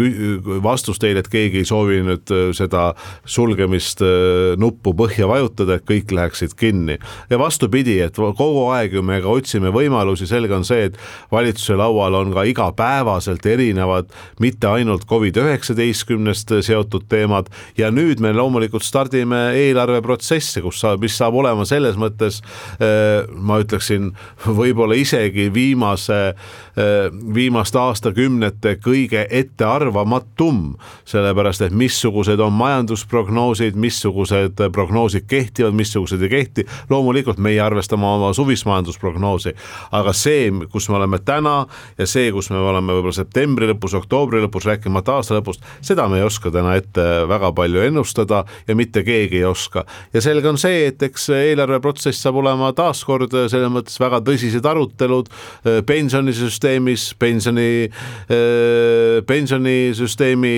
vastus 0.64 1.00
teile, 1.00 1.22
et 1.22 1.30
keegi 1.32 1.62
ei 1.62 1.68
soovi 1.68 2.02
nüüd 2.04 2.32
äh, 2.34 2.50
seda 2.56 2.90
sulgemist 3.24 4.02
äh, 4.04 4.52
nuppu 4.60 4.92
põhja 4.98 5.28
vajutada, 5.30 5.78
et 5.78 5.86
kõik 5.88 6.12
läheksid 6.12 6.56
kinni. 6.58 6.98
ja 7.30 7.38
vastupidi, 7.40 7.98
et 8.04 8.16
kogu 8.16 8.66
aeg 8.74 8.98
ju 8.98 9.02
me 9.02 9.20
ka 9.24 9.32
otsime 9.32 9.72
võimalusi, 9.72 10.28
selge 10.28 10.54
on 10.56 10.66
see, 10.68 10.90
et 10.90 11.00
valitsuse 11.32 11.78
laual 11.80 12.18
on 12.20 12.34
ka 12.36 12.44
igapäevaselt 12.48 13.46
erinevad, 13.46 14.12
mitte 14.40 14.68
ainult 14.68 15.06
Covid-19-st 15.08 16.58
seotud 16.66 17.08
teemad 17.08 17.48
ja 17.78 17.90
nüüd 17.90 18.20
me 18.20 18.34
loomulikult 18.36 18.84
stardime 18.84 19.52
eelarveprotsessi, 19.56 20.60
kus 20.64 20.82
saab, 20.84 21.00
mis 21.02 21.16
saab 21.16 21.40
olema 21.40 21.64
selles 21.68 21.96
mõttes 22.00 22.40
ma 22.78 23.58
ütleksin 23.62 24.10
võib-olla 24.46 24.94
isegi 24.98 25.50
viimase, 25.54 26.34
eh, 26.76 27.10
viimaste 27.34 27.78
aastakümnete 27.78 28.76
kõige 28.82 29.26
ettearvamatum, 29.30 30.74
sellepärast 31.04 31.62
et 31.62 31.72
missugused 31.72 32.40
on 32.40 32.52
majandusprognoosid, 32.52 33.76
missugused 33.76 34.62
prognoosid 34.72 35.26
kehtivad, 35.28 35.74
missugused 35.74 36.22
ei 36.22 36.28
kehti. 36.28 36.64
loomulikult 36.90 37.38
meie 37.38 37.60
arvestame 37.60 38.06
oma 38.06 38.32
suvist 38.32 38.66
majandusprognoosi, 38.66 39.54
aga 39.92 40.12
see, 40.12 40.50
kus 40.70 40.88
me 40.88 40.96
oleme 40.96 41.18
täna 41.18 41.66
ja 41.98 42.06
see, 42.06 42.32
kus 42.32 42.50
me 42.50 42.56
oleme 42.56 42.92
võib-olla 42.92 43.12
septembri 43.12 43.66
lõpus, 43.66 43.94
oktoobri 43.94 44.40
lõpus, 44.42 44.64
rääkimata 44.64 45.12
aasta 45.12 45.34
lõpust, 45.34 45.62
seda 45.80 46.08
me 46.08 46.18
ei 46.18 46.22
oska 46.22 46.50
täna 46.50 46.74
ette 46.76 47.28
väga 47.28 47.52
palju 47.52 47.80
ennustada 47.80 48.44
ja 48.68 48.76
mitte 48.76 49.02
keegi 49.02 49.36
ei 49.36 49.44
oska. 49.44 49.84
ja 50.12 50.20
selge 50.20 50.48
on 50.48 50.58
see, 50.58 50.86
et 50.86 51.02
eks 51.02 51.28
eelarveprotsess 51.28 52.22
saab 52.22 52.36
olema 52.36 52.72
taaskord 52.72 53.30
selles 53.30 53.70
mõttes 53.72 54.00
väga 54.00 54.20
tõsine 54.20 54.31
tõsised 54.32 54.66
arutelud 54.68 55.30
äh, 55.30 55.80
pensionisüsteemis, 55.86 57.12
pensioni, 57.20 57.68
äh, 57.86 59.20
pensionisüsteemi 59.28 60.56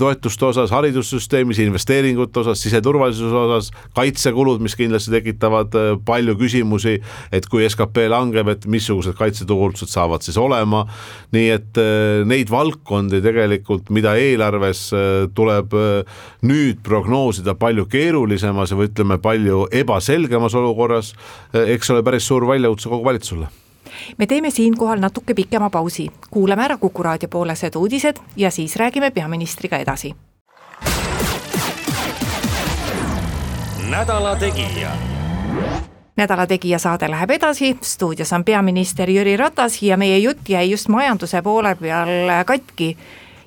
toetuste 0.00 0.48
osas, 0.48 0.72
haridussüsteemis, 0.74 1.60
investeeringute 1.64 2.42
osas, 2.42 2.62
siseturvalisuse 2.64 3.36
osas, 3.42 3.70
kaitsekulud, 3.96 4.62
mis 4.64 4.76
kindlasti 4.78 5.12
tekitavad 5.14 5.76
äh, 5.78 5.90
palju 6.06 6.36
küsimusi, 6.40 6.96
et 7.34 7.48
kui 7.50 7.66
skp 7.68 8.08
langeb, 8.12 8.50
et 8.52 8.66
missugused 8.70 9.16
kaitsekulutused 9.18 9.92
saavad 9.92 10.24
siis 10.26 10.38
olema. 10.40 10.84
nii 11.32 11.48
et 11.52 11.78
neid 12.28 12.50
valdkondi 12.50 13.20
tegelikult, 13.22 13.90
mida 13.94 14.14
eelarves 14.16 14.88
tuleb 15.36 15.74
nüüd 16.48 16.80
prognoosida 16.86 17.54
palju 17.58 17.86
keerulisemas 17.90 18.72
või 18.72 18.88
ütleme, 18.88 19.20
palju 19.22 19.66
ebaselgemas 19.82 20.56
olukorras, 20.58 21.14
eks 21.52 21.94
ole 21.94 22.04
päris 22.06 22.28
suur 22.28 22.48
väljakutse 22.48 22.88
kogu 22.88 23.04
valitsusele 23.10 23.50
me 24.18 24.26
teeme 24.26 24.50
siinkohal 24.50 25.00
natuke 25.00 25.34
pikema 25.34 25.70
pausi, 25.70 26.10
kuulame 26.30 26.64
ära 26.64 26.76
Kuku 26.76 27.02
raadio 27.02 27.28
poolesed 27.28 27.76
uudised 27.76 28.16
ja 28.36 28.50
siis 28.50 28.76
räägime 28.76 29.10
peaministriga 29.10 29.76
edasi. 29.76 30.14
nädala 33.90 34.36
Tegija 34.36 34.90
nädala 36.18 36.46
Tegija 36.46 36.78
saade 36.78 37.10
läheb 37.10 37.30
edasi, 37.30 37.76
stuudios 37.82 38.32
on 38.32 38.44
peaminister 38.44 39.10
Jüri 39.10 39.36
Ratas 39.36 39.82
ja 39.82 39.96
meie 39.96 40.18
jutt 40.18 40.48
jäi 40.48 40.70
just 40.70 40.88
majanduse 40.88 41.42
poole 41.42 41.74
peal 41.78 42.32
katki 42.46 42.96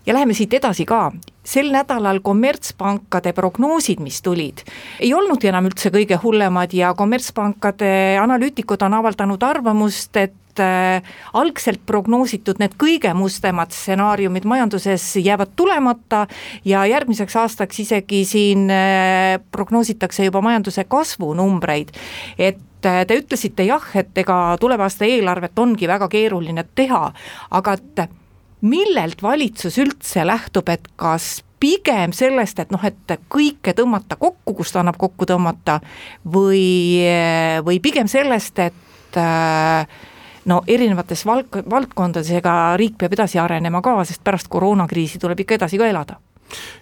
ja 0.05 0.13
läheme 0.13 0.33
siit 0.33 0.53
edasi 0.53 0.85
ka. 0.85 1.11
sel 1.43 1.71
nädalal 1.73 2.19
kommertspankade 2.21 3.33
prognoosid, 3.33 3.99
mis 3.99 4.21
tulid, 4.21 4.61
ei 4.99 5.13
olnudki 5.13 5.49
enam 5.49 5.65
üldse 5.65 5.89
kõige 5.89 6.19
hullemad 6.23 6.73
ja 6.73 6.93
kommertspankade 6.93 8.17
analüütikud 8.21 8.81
on 8.85 8.93
avaldanud 8.93 9.43
arvamust, 9.43 10.17
et 10.17 10.33
äh, 10.59 11.01
algselt 11.37 11.83
prognoositud 11.85 12.59
need 12.61 12.75
kõige 12.79 13.13
mustemad 13.17 13.71
stsenaariumid 13.75 14.47
majanduses 14.49 15.05
jäävad 15.21 15.53
tulemata 15.55 16.25
ja 16.65 16.83
järgmiseks 16.89 17.35
aastaks 17.43 17.79
isegi 17.85 18.23
siin 18.27 18.67
äh, 18.73 19.37
prognoositakse 19.51 20.25
juba 20.27 20.41
majanduse 20.41 20.85
kasvunumbreid, 20.89 21.93
et 22.37 22.89
äh, 22.89 23.03
te 23.07 23.19
ütlesite 23.21 23.67
jah, 23.67 23.85
et 23.95 24.17
ega 24.17 24.57
tuleva 24.59 24.89
aasta 24.89 25.07
eelarvet 25.07 25.59
ongi 25.59 25.87
väga 25.87 26.09
keeruline 26.11 26.65
teha, 26.75 27.05
aga 27.51 27.77
et 27.77 28.03
millelt 28.61 29.23
valitsus 29.23 29.79
üldse 29.81 30.25
lähtub, 30.27 30.69
et 30.69 30.91
kas 30.99 31.39
pigem 31.61 32.13
sellest, 32.15 32.59
et 32.59 32.71
noh, 32.73 32.81
et 32.85 33.15
kõike 33.31 33.73
tõmmata 33.77 34.17
kokku, 34.21 34.55
kust 34.61 34.77
annab 34.79 34.97
kokku 35.01 35.27
tõmmata, 35.29 35.79
või, 36.25 37.05
või 37.65 37.77
pigem 37.83 38.09
sellest, 38.11 38.59
et 38.65 39.19
no 40.45 40.61
erinevates 40.67 41.25
vald-, 41.25 41.61
valdkondades, 41.69 42.31
ega 42.41 42.75
riik 42.79 42.97
peab 42.97 43.13
edasi 43.17 43.39
arenema 43.39 43.81
ka, 43.81 43.99
sest 44.05 44.23
pärast 44.23 44.49
koroonakriisi 44.51 45.21
tuleb 45.21 45.45
ikka 45.45 45.59
edasi 45.61 45.81
ka 45.81 45.89
elada 45.91 46.19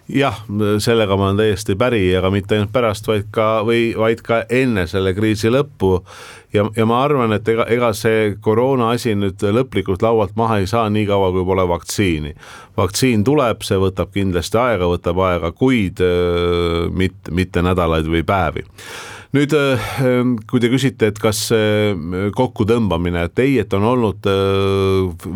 jah, 0.08 0.34
sellega 0.78 1.16
ma 1.16 1.28
olen 1.28 1.38
täiesti 1.38 1.76
päri, 1.78 2.02
aga 2.16 2.30
mitte 2.34 2.56
ainult 2.56 2.72
pärast, 2.74 3.06
vaid 3.06 3.28
ka 3.34 3.60
või 3.66 3.92
vaid 3.98 4.22
ka 4.26 4.42
enne 4.50 4.86
selle 4.90 5.12
kriisi 5.14 5.50
lõppu. 5.52 6.00
ja, 6.52 6.64
ja 6.76 6.86
ma 6.86 7.02
arvan, 7.04 7.32
et 7.32 7.48
ega, 7.48 7.66
ega 7.70 7.92
see 7.94 8.34
koroona 8.40 8.90
asi 8.96 9.14
nüüd 9.14 9.42
lõplikult 9.54 10.02
laualt 10.02 10.34
maha 10.36 10.58
ei 10.58 10.66
saa, 10.66 10.88
niikaua 10.90 11.30
kui 11.32 11.44
pole 11.44 11.68
vaktsiini. 11.68 12.34
vaktsiin 12.76 13.24
tuleb, 13.24 13.62
see 13.62 13.78
võtab 13.78 14.10
kindlasti 14.14 14.58
aega, 14.58 14.90
võtab 14.90 15.22
aega 15.28 15.52
kuid, 15.52 16.02
mitte, 16.90 17.30
mitte 17.30 17.62
nädalaid 17.62 18.10
või 18.10 18.26
päevi 18.26 18.66
nüüd 19.30 19.52
kui 20.50 20.58
te 20.58 20.68
küsite, 20.72 21.10
et 21.12 21.18
kas 21.22 21.44
kokkutõmbamine, 22.34 23.28
et 23.28 23.42
ei, 23.42 23.52
et 23.62 23.74
on 23.76 23.84
olnud 23.92 24.26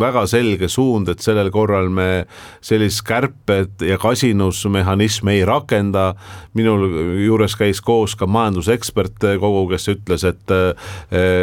väga 0.01 0.25
selge 0.31 0.67
suund, 0.73 1.13
et 1.13 1.23
sellel 1.23 1.53
korral 1.55 1.91
me 1.95 2.25
sellist 2.65 3.05
kärped 3.07 3.85
ja 3.87 3.99
kasinusmehhanismi 4.03 5.37
ei 5.37 5.45
rakenda. 5.47 6.15
minul 6.55 6.87
juures 7.25 7.57
käis 7.59 7.81
koos 7.83 8.15
ka 8.15 8.27
majandusekspert 8.27 9.25
kogu, 9.41 9.69
kes 9.71 9.89
ütles, 9.89 10.25
et 10.25 10.51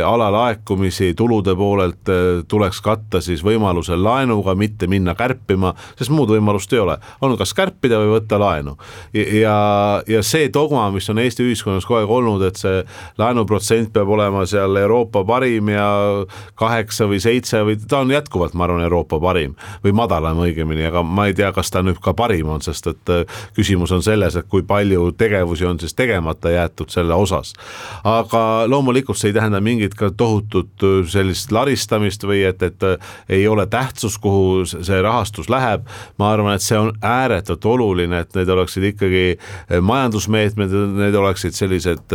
alalaekumisi 0.06 1.14
tulude 1.16 1.56
poolelt 1.56 2.12
tuleks 2.48 2.82
katta 2.82 3.22
siis 3.22 3.44
võimalusel 3.44 4.04
laenuga, 4.04 4.56
mitte 4.56 4.88
minna 4.88 5.16
kärpima, 5.16 5.74
sest 6.00 6.12
muud 6.12 6.32
võimalust 6.32 6.74
ei 6.74 6.84
ole, 6.84 6.98
on 7.22 7.38
kas 7.40 7.54
kärpida 7.56 8.00
või 8.00 8.16
võtta 8.18 8.40
laenu. 8.40 8.78
ja, 9.14 10.04
ja 10.08 10.24
see 10.24 10.52
dogma, 10.54 10.90
mis 10.92 11.10
on 11.10 11.20
Eesti 11.20 11.48
ühiskonnas 11.48 11.88
kogu 11.88 12.02
aeg 12.02 12.12
olnud, 12.12 12.41
et 12.48 12.60
see 12.60 12.84
laenuprotsent 13.22 13.94
peab 13.94 14.10
olema 14.10 14.46
seal 14.50 14.76
Euroopa 14.82 15.24
parim 15.28 15.70
ja 15.74 15.88
kaheksa 16.60 17.08
või 17.10 17.22
seitse 17.24 17.62
või 17.68 17.78
ta 17.88 18.02
on 18.02 18.12
jätkuvalt, 18.12 18.54
ma 18.54 18.66
arvan, 18.68 18.84
Euroopa 18.86 19.20
parim 19.22 19.56
või 19.84 19.94
madalam 19.96 20.42
õigemini, 20.46 20.86
aga 20.90 21.04
ma 21.04 21.28
ei 21.30 21.36
tea, 21.38 21.52
kas 21.56 21.72
ta 21.72 21.84
nüüd 21.86 22.00
ka 22.04 22.14
parim 22.18 22.50
on, 22.52 22.64
sest 22.64 22.88
et 22.92 23.12
äh, 23.14 23.42
küsimus 23.58 23.92
on 23.96 24.04
selles, 24.06 24.36
et 24.38 24.48
kui 24.52 24.64
palju 24.68 25.12
tegevusi 25.18 25.68
on 25.68 25.80
siis 25.82 25.96
tegemata 25.98 26.52
jäetud 26.54 26.92
selle 26.94 27.16
osas. 27.18 27.54
aga 28.04 28.66
loomulikult 28.68 29.18
see 29.18 29.32
ei 29.32 29.38
tähenda 29.38 29.62
mingit 29.62 29.96
ka 29.98 30.12
tohutut 30.18 30.86
äh, 30.88 31.02
sellist 31.10 31.52
laristamist 31.52 32.24
või 32.28 32.44
et, 32.48 32.64
et 32.64 32.84
äh, 32.84 33.12
ei 33.30 33.48
ole 33.48 33.66
tähtsust, 33.68 34.22
kuhu 34.22 34.66
see 34.66 35.02
rahastus 35.02 35.50
läheb. 35.50 35.88
ma 36.18 36.32
arvan, 36.34 36.56
et 36.56 36.66
see 36.66 36.78
on 36.78 36.92
ääretult 37.02 37.66
oluline, 37.66 38.20
et 38.22 38.36
need 38.36 38.50
oleksid 38.50 38.84
ikkagi 38.92 39.26
majandusmeetmed, 39.82 40.74
need 40.98 41.16
oleksid 41.16 41.56
sellised 41.56 42.14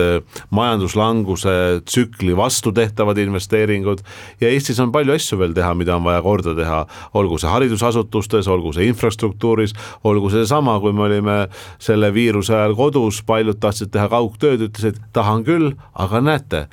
majanduslanguse 0.54 1.56
tsükli 1.84 2.36
vastu 2.36 2.72
tehtavad 2.76 3.18
investeeringud 3.18 4.02
ja 4.40 4.50
Eestis 4.52 4.80
on 4.82 4.92
palju 4.94 5.16
asju 5.16 5.40
veel 5.40 5.54
teha, 5.56 5.74
mida 5.78 5.96
on 5.96 6.06
vaja 6.06 6.22
korda 6.24 6.56
teha, 6.58 6.80
olgu 7.14 7.40
see 7.40 7.50
haridusasutustes, 7.50 8.48
olgu 8.52 8.72
see 8.76 8.88
infrastruktuuris, 8.90 9.76
olgu 10.04 10.30
seesama, 10.32 10.78
kui 10.80 10.94
me 10.96 11.06
olime 11.08 11.38
selle 11.82 12.12
viiruse 12.14 12.54
ajal 12.56 12.76
kodus, 12.78 13.22
paljud 13.26 13.60
tahtsid 13.60 13.92
teha 13.94 14.08
kaugtööd, 14.12 14.68
ütlesid, 14.68 15.00
tahan 15.16 15.44
küll, 15.46 15.72
aga 15.94 16.22
näete 16.24 16.66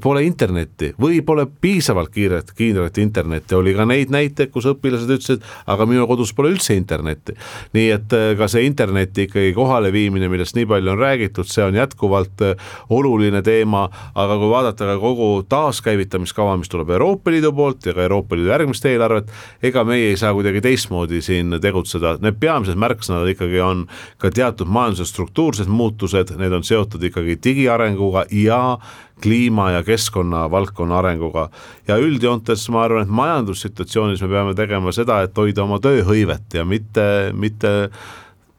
pole 0.00 0.24
internetti. 0.24 0.92
Või 1.00 1.20
pole 1.26 1.46
piisavalt 1.60 2.12
kiiret, 2.14 2.52
kiiret 2.56 2.98
internetti, 2.98 3.54
oli 3.54 3.74
ka 3.76 3.84
neid 3.88 4.12
näiteid, 4.14 4.50
kus 4.54 4.66
õpilased 4.70 5.10
ütlesid, 5.10 5.44
aga 5.70 5.86
minu 5.88 6.06
kodus 6.08 6.32
pole 6.34 6.54
üldse 6.54 6.76
internetti. 6.76 7.36
nii 7.74 7.90
et 7.90 8.12
äh, 8.16 8.32
ka 8.38 8.48
see 8.48 8.64
interneti 8.64 9.26
ikkagi 9.28 9.52
kohaleviimine, 9.56 10.28
millest 10.28 10.56
nii 10.56 10.66
palju 10.70 10.94
on 10.94 10.98
räägitud, 10.98 11.48
see 11.50 11.64
on 11.64 11.76
jätkuvalt 11.76 12.42
äh, 12.42 12.72
oluline 12.90 13.42
teema, 13.42 13.88
aga 14.14 14.38
kui 14.40 14.50
vaadata 14.50 14.88
ka 14.94 14.98
kogu 15.02 15.44
taaskäivitamiskava, 15.48 16.56
mis 16.56 16.72
tuleb 16.72 16.90
Euroopa 16.90 17.30
Liidu 17.30 17.52
poolt 17.52 17.86
ja 17.86 17.94
ka 17.94 18.02
Euroopa 18.02 18.36
Liidu 18.36 18.52
järgmist 18.54 18.86
eelarvet, 18.88 19.32
ega 19.62 19.84
meie 19.84 20.10
ei 20.12 20.16
saa 20.20 20.32
kuidagi 20.34 20.64
teistmoodi 20.64 21.20
siin 21.24 21.58
tegutseda, 21.60 22.16
need 22.24 22.40
peamised 22.40 22.78
märksõnad 22.80 23.28
ikkagi 23.34 23.60
on 23.60 23.86
ka 24.18 24.30
teatud 24.34 24.70
majanduse 24.70 25.08
struktuursed 25.10 25.68
muutused, 25.68 26.34
need 26.40 26.52
on 26.52 26.64
seotud 26.64 27.02
ikkagi 27.10 27.38
digiarenguga 27.44 28.24
ja 28.32 28.78
kliima 29.24 29.70
ja 29.74 29.82
keskkonna 29.86 30.44
valdkonna 30.52 31.00
arenguga. 31.00 31.48
ja 31.88 31.96
üldjoontes 32.00 32.68
ma 32.70 32.84
arvan, 32.84 33.08
et 33.08 33.16
majandussituatsioonis 33.22 34.22
me 34.22 34.30
peame 34.36 34.54
tegema 34.54 34.92
seda, 34.92 35.22
et 35.24 35.36
hoida 35.36 35.64
oma 35.64 35.80
tööhõivet 35.82 36.60
ja 36.60 36.64
mitte, 36.68 37.08
mitte 37.32 37.74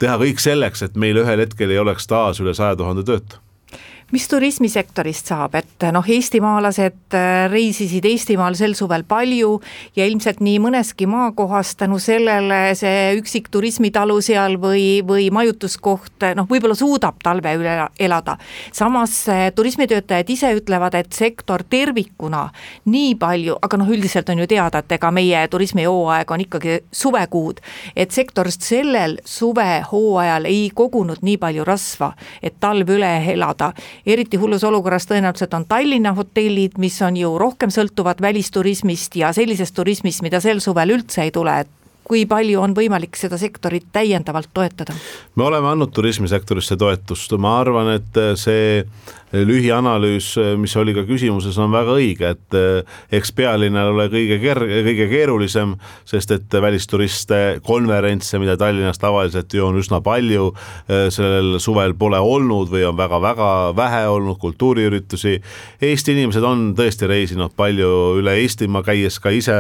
teha 0.02 0.20
kõik 0.20 0.42
selleks, 0.44 0.84
et 0.84 1.00
meil 1.00 1.22
ühel 1.24 1.46
hetkel 1.46 1.72
ei 1.72 1.80
oleks 1.80 2.08
taas 2.10 2.42
üle 2.44 2.54
saja 2.58 2.76
tuhande 2.76 3.06
töötu 3.08 3.45
mis 4.14 4.28
turismisektorist 4.30 5.32
saab, 5.32 5.56
et 5.58 5.84
noh, 5.94 6.06
eestimaalased 6.06 7.16
äh, 7.18 7.48
reisisid 7.50 8.06
Eestimaal 8.06 8.54
sel 8.58 8.76
suvel 8.78 9.02
palju 9.08 9.56
ja 9.98 10.06
ilmselt 10.06 10.44
nii 10.46 10.60
mõneski 10.62 11.08
maakohas 11.10 11.74
tänu 11.80 11.98
sellele 12.02 12.60
see 12.78 13.16
üksik 13.18 13.50
turismitalu 13.54 14.20
seal 14.22 14.60
või, 14.62 15.02
või 15.08 15.32
majutuskoht 15.34 16.28
noh, 16.38 16.46
võib-olla 16.50 16.78
suudab 16.78 17.18
talve 17.26 17.56
üle 17.58 17.74
elada. 17.98 18.38
samas 18.74 19.18
äh, 19.30 19.48
turismitöötajad 19.56 20.30
ise 20.30 20.54
ütlevad, 20.60 20.94
et 21.02 21.14
sektor 21.14 21.66
tervikuna 21.70 22.46
nii 22.86 23.16
palju, 23.18 23.58
aga 23.62 23.82
noh, 23.82 23.90
üldiselt 23.90 24.30
on 24.30 24.44
ju 24.44 24.48
teada, 24.54 24.84
et 24.86 24.98
ega 25.00 25.12
meie 25.12 25.48
turismihooaeg 25.50 26.32
on 26.32 26.46
ikkagi 26.46 26.78
suvekuud, 26.94 27.64
et 27.96 28.14
sektor 28.14 28.52
sellel 28.54 29.18
suvehooajal 29.26 30.46
ei 30.46 30.70
kogunud 30.76 31.26
nii 31.26 31.42
palju 31.42 31.66
rasva, 31.66 32.14
et 32.44 32.62
talv 32.62 32.94
üle 32.94 33.14
elada 33.34 33.74
eriti 34.06 34.38
hullus 34.42 34.64
olukorras 34.64 35.08
tõenäoliselt 35.10 35.54
on 35.58 35.66
Tallinna 35.70 36.14
hotellid, 36.18 36.78
mis 36.78 37.02
on 37.02 37.18
ju 37.18 37.38
rohkem 37.40 37.74
sõltuvad 37.74 38.22
välisturismist 38.22 39.16
ja 39.16 39.34
sellisest 39.34 39.76
turismist, 39.76 40.24
mida 40.26 40.42
sel 40.44 40.62
suvel 40.64 40.96
üldse 40.98 41.26
ei 41.26 41.34
tule, 41.36 41.60
et 41.66 41.74
kui 42.06 42.26
palju 42.30 42.62
on 42.62 42.76
võimalik 42.78 43.18
seda 43.18 43.38
sektorit 43.42 43.88
täiendavalt 43.94 44.52
toetada? 44.54 44.94
me 45.36 45.48
oleme 45.48 45.72
andnud 45.72 45.94
turismisektorisse 45.96 46.78
toetust, 46.78 47.34
ma 47.42 47.58
arvan, 47.62 47.96
et 47.98 48.22
see 48.40 48.84
lühianalüüs, 49.34 50.36
mis 50.60 50.76
oli 50.78 50.94
ka 50.96 51.04
küsimuses, 51.08 51.58
on 51.62 51.74
väga 51.74 51.96
õige, 51.98 52.32
et 52.36 52.58
eh, 52.58 52.98
eks 53.18 53.32
pealinnal 53.36 53.92
ole 53.96 54.08
kõige 54.14 54.38
ker-, 54.44 54.66
kõige 54.86 55.08
keerulisem, 55.10 55.76
sest 56.08 56.32
et 56.36 56.58
välisturiste, 56.62 57.40
konverentse, 57.66 58.40
mida 58.42 58.58
Tallinnas 58.60 59.02
tavaliselt 59.02 59.54
ju 59.54 59.66
on 59.66 59.80
üsna 59.82 60.02
palju, 60.06 60.52
eh, 60.88 61.08
sellel 61.14 61.58
suvel 61.64 61.96
pole 61.98 62.20
olnud 62.22 62.70
või 62.72 62.86
on 62.88 62.98
väga-väga 63.00 63.50
vähe 63.78 64.04
olnud 64.14 64.40
kultuuriüritusi. 64.42 65.40
Eesti 65.82 66.16
inimesed 66.16 66.46
on 66.46 66.68
tõesti 66.78 67.10
reisinud 67.10 67.56
palju 67.58 68.22
üle 68.22 68.38
Eestimaa, 68.44 68.84
käies 68.86 69.18
ka 69.20 69.32
ise 69.34 69.56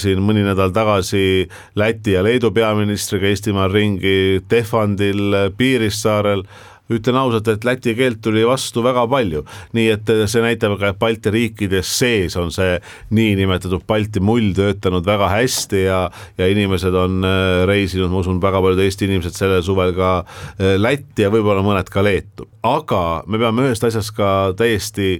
siin 0.00 0.20
mõni 0.24 0.42
nädal 0.44 0.72
tagasi 0.74 1.48
Läti 1.78 2.14
ja 2.14 2.22
Leedu 2.24 2.50
peaministriga 2.54 3.30
Eestimaal 3.30 3.72
ringi, 3.72 4.42
Tehvandil, 4.48 5.52
Piirissaarel 5.56 6.44
ütlen 6.92 7.16
ausalt, 7.16 7.48
et 7.48 7.64
läti 7.64 7.94
keelt 7.96 8.20
tuli 8.24 8.44
vastu 8.46 8.82
väga 8.84 9.06
palju, 9.08 9.44
nii 9.76 9.86
et 9.94 10.12
see 10.30 10.42
näitab 10.44 10.76
ka, 10.80 10.92
et 10.92 11.00
Balti 11.00 11.32
riikides 11.32 11.88
sees 11.98 12.36
on 12.40 12.52
see 12.54 12.76
niinimetatud 13.16 13.86
Balti 13.88 14.20
mull 14.20 14.52
töötanud 14.56 15.06
väga 15.06 15.30
hästi 15.32 15.84
ja, 15.86 16.00
ja 16.38 16.48
inimesed 16.52 16.94
on 16.98 17.24
äh, 17.24 17.64
reisinud, 17.70 18.12
ma 18.12 18.20
usun, 18.20 18.42
väga 18.42 18.60
paljud 18.64 18.84
Eesti 18.84 19.08
inimesed 19.08 19.36
sellel 19.38 19.64
suvel 19.64 19.94
ka 19.96 20.12
äh, 20.24 20.74
Lätti 20.80 21.24
ja 21.24 21.32
võib-olla 21.32 21.64
mõned 21.64 21.88
ka 21.92 22.04
Leetu. 22.04 22.48
aga 22.64 23.24
me 23.28 23.40
peame 23.40 23.66
ühest 23.66 23.84
asjast 23.84 24.14
ka 24.16 24.28
täiesti 24.56 25.18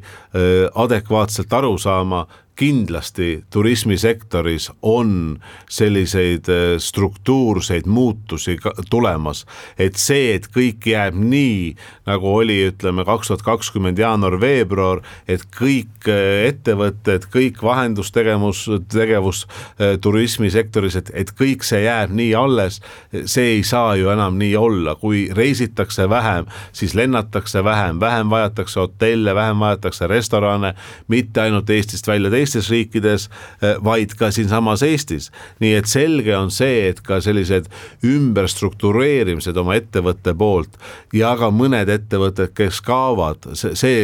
adekvaatselt 0.80 1.52
aru 1.52 1.74
saama, 1.78 2.24
kindlasti 2.56 3.44
turismisektoris 3.50 4.70
on 4.82 5.38
selliseid 5.70 6.48
äh, 6.48 6.78
struktuurseid 6.78 7.86
muutusi 7.86 8.56
tulemas, 8.90 9.46
et 9.78 9.96
see, 9.98 10.34
et 10.34 10.46
kõik 10.54 10.86
jääb 10.86 11.18
nii, 11.18 11.74
nagu 12.06 12.30
oli, 12.30 12.60
ütleme 12.70 13.04
kaks 13.06 13.32
tuhat 13.32 13.42
kakskümmend 13.46 13.98
jaanuar-veebruar, 13.98 15.02
et 15.28 15.42
kõik 15.58 16.06
äh, 16.06 16.46
ettevõtted, 16.50 17.26
kõik 17.34 17.58
vahendustegevus, 17.62 18.68
tegevus 18.92 19.44
äh, 19.48 19.96
turismisektoris, 20.00 21.00
et, 21.02 21.10
et 21.14 21.34
kõik 21.34 21.66
see 21.66 21.82
jääb 21.88 22.14
nii 22.14 22.30
alles, 22.38 22.78
see 23.24 23.56
ei 23.56 23.66
saa 23.66 23.96
ju 23.98 24.12
enam 24.14 24.38
nii 24.38 24.54
olla, 24.56 24.94
kui 25.00 25.26
reisitakse 25.34 26.06
vähem, 26.10 26.46
siis 26.72 26.94
lennatakse 26.94 27.64
vähem, 27.66 27.98
vähem 28.00 28.30
vajatakse 28.30 28.80
hotelle, 28.80 29.34
vähem 29.34 29.58
vajatakse 29.58 30.06
restorane, 30.06 30.74
mitte 31.10 31.42
ainult 31.42 31.70
Eestist 31.74 32.06
välja 32.06 32.30
teistesse 32.30 32.43
teistes 32.44 32.70
riikides, 32.70 33.28
eh, 33.62 33.76
vaid 33.84 34.14
ka 34.18 34.30
siinsamas 34.30 34.82
Eestis. 34.82 35.30
nii 35.60 35.74
et 35.74 35.86
selge 35.86 36.36
on 36.36 36.50
see, 36.50 36.88
et 36.88 37.00
ka 37.00 37.20
sellised 37.20 37.68
ümberstruktureerimised 38.04 39.56
oma 39.56 39.76
ettevõtte 39.78 40.34
poolt 40.36 40.76
ja 41.12 41.34
ka 41.36 41.50
mõned 41.50 41.88
ettevõtted, 41.88 42.52
kes 42.54 42.80
kaovad, 42.84 43.48
see, 43.54 43.94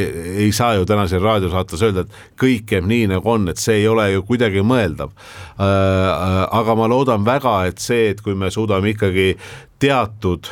ei 0.44 0.50
saa 0.52 0.74
ju 0.78 0.86
täna 0.88 1.06
siin 1.08 1.22
raadiosaates 1.22 1.82
öelda, 1.82 2.06
et 2.06 2.36
kõik 2.40 2.70
jääb 2.70 2.86
nii, 2.88 3.08
nagu 3.14 3.30
on, 3.30 3.48
et 3.52 3.60
see 3.60 3.82
ei 3.82 3.88
ole 3.88 4.10
ju 4.12 4.24
kuidagi 4.28 4.64
mõeldav. 4.66 5.12
Äh, 5.60 5.66
äh, 5.66 6.42
aga 6.60 6.76
ma 6.78 6.88
loodan 6.88 7.24
väga, 7.26 7.66
et 7.70 7.82
see, 7.82 8.10
et 8.14 8.22
kui 8.24 8.34
me 8.34 8.50
suudame 8.50 8.94
ikkagi 8.94 9.34
teatud 9.80 10.48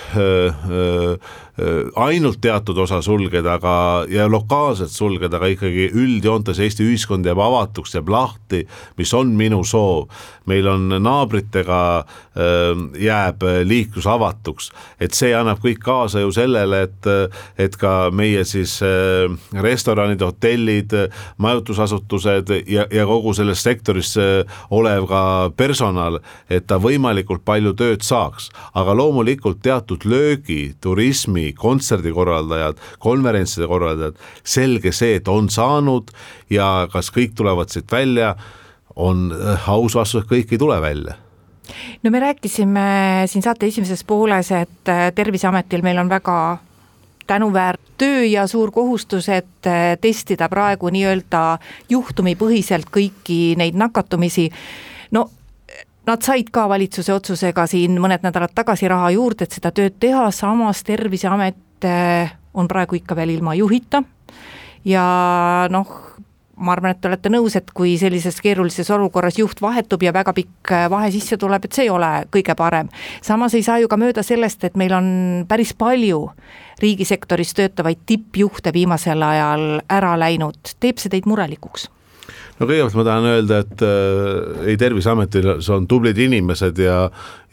ainult 1.97 2.39
teatud 2.41 2.79
osa 2.79 3.01
sulgeda, 3.03 3.57
aga 3.59 3.75
ja 4.09 4.29
lokaalselt 4.31 4.93
sulgeda, 4.95 5.37
aga 5.41 5.51
ikkagi 5.51 5.89
üldjoontes 5.91 6.61
Eesti 6.63 6.87
ühiskond 6.87 7.27
jääb 7.27 7.41
avatuks, 7.43 7.97
jääb 7.97 8.11
lahti, 8.13 8.63
mis 8.99 9.15
on 9.15 9.35
minu 9.39 9.65
soov. 9.67 10.07
meil 10.49 10.65
on 10.67 10.89
naabritega 10.89 12.05
jääb 12.97 13.43
liiklus 13.69 14.07
avatuks, 14.09 14.71
et 15.01 15.13
see 15.13 15.35
annab 15.37 15.59
kõik 15.61 15.83
kaasa 15.85 16.23
ju 16.23 16.31
sellele, 16.33 16.83
et, 16.87 17.09
et 17.59 17.77
ka 17.77 18.09
meie 18.11 18.45
siis 18.49 18.79
restoranid, 19.53 20.23
hotellid, 20.25 20.95
majutusasutused 21.37 22.55
ja, 22.65 22.87
ja 22.91 23.05
kogu 23.07 23.35
selles 23.37 23.61
sektoris 23.63 24.15
olev 24.71 25.05
ka 25.11 25.23
personal, 25.57 26.21
et 26.49 26.65
ta 26.67 26.79
võimalikult 26.81 27.45
palju 27.45 27.75
tööd 27.77 28.07
saaks, 28.07 28.49
aga 28.73 28.95
loomulikult 28.97 29.18
loomulikult 29.19 29.59
teatud 29.63 30.05
löögi, 30.05 30.75
turismi, 30.81 31.53
kontserdikorraldajad, 31.53 32.79
konverentside 32.99 33.67
korraldajad, 33.67 34.15
selge 34.45 34.93
see, 34.93 35.17
et 35.19 35.29
on 35.29 35.49
saanud 35.51 36.13
ja 36.51 36.89
kas 36.93 37.11
kõik 37.11 37.35
tulevad 37.35 37.69
siit 37.73 37.91
välja, 37.91 38.37
on 38.95 39.33
äh, 39.35 39.69
aus 39.69 39.95
vastus, 39.99 40.23
et 40.23 40.31
kõik 40.31 40.55
ei 40.55 40.59
tule 40.59 40.79
välja 40.81 41.19
no 42.03 42.11
me 42.11 42.21
rääkisime 42.21 43.27
siin 43.27 43.43
saate 43.43 43.67
esimeses 43.67 44.05
pooles, 44.05 44.53
et 44.53 44.89
äh, 44.89 45.11
Terviseametil 45.15 45.83
meil 45.83 45.99
on 45.99 46.09
väga 46.09 46.59
tänuväärt 47.27 47.81
töö 47.99 48.23
ja 48.25 48.47
suur 48.47 48.71
kohustus, 48.71 49.29
et 49.29 49.67
äh, 49.67 49.97
testida 50.01 50.49
praegu 50.49 50.95
nii-öelda 50.95 51.59
juhtumipõhiselt 51.91 52.87
kõiki 52.95 53.57
neid 53.59 53.75
nakatumisi. 53.75 54.51
no 55.11 55.29
Nad 56.09 56.25
said 56.25 56.49
ka 56.49 56.65
valitsuse 56.71 57.13
otsusega 57.13 57.67
siin 57.69 57.99
mõned 58.01 58.23
nädalad 58.25 58.55
tagasi 58.57 58.89
raha 58.89 59.11
juurde, 59.13 59.45
et 59.45 59.57
seda 59.59 59.75
tööd 59.77 59.99
teha, 60.01 60.31
samas 60.33 60.81
Terviseamet 60.89 61.85
äh, 61.85 62.31
on 62.57 62.69
praegu 62.71 62.97
ikka 62.97 63.17
veel 63.19 63.35
ilma 63.35 63.53
juhita 63.59 64.01
ja 64.89 65.03
noh, 65.69 65.91
ma 66.57 66.73
arvan, 66.73 66.95
et 66.95 67.03
te 67.03 67.11
olete 67.11 67.33
nõus, 67.33 67.59
et 67.61 67.69
kui 67.77 67.93
sellises 68.01 68.41
keerulises 68.41 68.89
olukorras 68.95 69.37
juht 69.37 69.61
vahetub 69.61 70.07
ja 70.07 70.15
väga 70.17 70.33
pikk 70.39 70.73
äh, 70.73 70.87
vahe 70.89 71.11
sisse 71.13 71.37
tuleb, 71.37 71.69
et 71.69 71.77
see 71.77 71.85
ei 71.91 71.93
ole 71.93 72.11
kõige 72.33 72.57
parem. 72.57 72.89
samas 73.21 73.59
ei 73.59 73.67
saa 73.67 73.77
ju 73.83 73.93
ka 73.93 74.01
mööda 74.01 74.25
sellest, 74.25 74.65
et 74.65 74.81
meil 74.81 74.97
on 74.97 75.13
päris 75.49 75.75
palju 75.77 76.25
riigisektoris 76.81 77.53
töötavaid 77.59 78.01
tippjuhte 78.07 78.73
viimasel 78.73 79.29
ajal 79.29 79.69
ära 79.93 80.17
läinud, 80.17 80.77
teeb 80.81 81.05
see 81.05 81.13
teid 81.13 81.29
murelikuks? 81.29 81.91
No 82.59 82.67
kõigepealt 82.67 82.97
ma 82.99 83.05
tahan 83.07 83.29
öelda, 83.33 83.61
et 83.65 83.85
äh, 83.87 84.69
ei 84.73 84.77
Terviseametil 84.81 85.51
on 85.75 85.89
tublid 85.91 86.19
inimesed 86.19 86.79
ja 86.83 87.01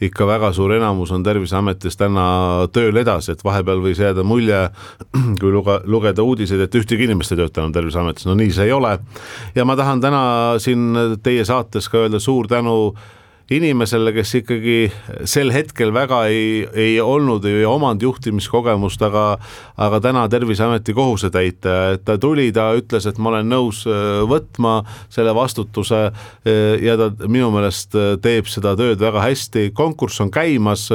ikka 0.02 0.28
väga 0.28 0.52
suur 0.56 0.74
enamus 0.76 1.12
on 1.14 1.24
Terviseametis 1.26 1.98
täna 2.00 2.26
tööl 2.74 2.96
edasi, 3.00 3.32
et 3.32 3.44
vahepeal 3.46 3.82
võis 3.84 4.00
jääda 4.02 4.24
mulje, 4.26 4.62
kui 5.40 5.52
luge, 5.52 5.80
lugeda 5.84 6.26
uudiseid, 6.26 6.66
et 6.66 6.80
ühtegi 6.80 7.08
inimest 7.08 7.34
ei 7.34 7.42
tööta 7.42 7.62
enam 7.62 7.74
Terviseametis, 7.76 8.28
no 8.28 8.36
nii 8.38 8.54
see 8.54 8.70
ei 8.70 8.76
ole. 8.76 8.96
ja 9.54 9.68
ma 9.68 9.76
tahan 9.78 10.02
täna 10.04 10.22
siin 10.62 11.18
teie 11.22 11.44
saates 11.44 11.88
ka 11.92 12.06
öelda 12.06 12.20
suur 12.22 12.48
tänu 12.50 12.76
äh, 12.90 13.15
inimesele, 13.50 14.10
kes 14.16 14.34
ikkagi 14.40 14.78
sel 15.28 15.52
hetkel 15.54 15.92
väga 15.94 16.24
ei, 16.32 16.64
ei 16.74 16.96
olnud, 17.00 17.44
ei 17.46 17.64
omanud 17.68 18.02
juhtimiskogemust, 18.02 19.02
aga 19.06 19.26
aga 19.76 20.00
täna 20.00 20.24
Terviseameti 20.28 20.94
kohusetäitja, 20.96 21.74
et 21.94 22.04
ta 22.04 22.16
tuli, 22.18 22.48
ta 22.52 22.70
ütles, 22.76 23.06
et 23.06 23.18
ma 23.20 23.30
olen 23.30 23.50
nõus 23.50 23.82
äh, 23.88 24.22
võtma 24.28 24.78
selle 25.12 25.34
vastutuse 25.36 26.00
äh, 26.08 26.82
ja 26.82 26.96
ta 26.98 27.10
minu 27.28 27.50
meelest 27.54 27.94
äh, 27.96 28.14
teeb 28.22 28.48
seda 28.50 28.74
tööd 28.78 29.00
väga 29.02 29.22
hästi, 29.26 29.68
konkurss 29.76 30.22
on 30.24 30.32
käimas, 30.32 30.88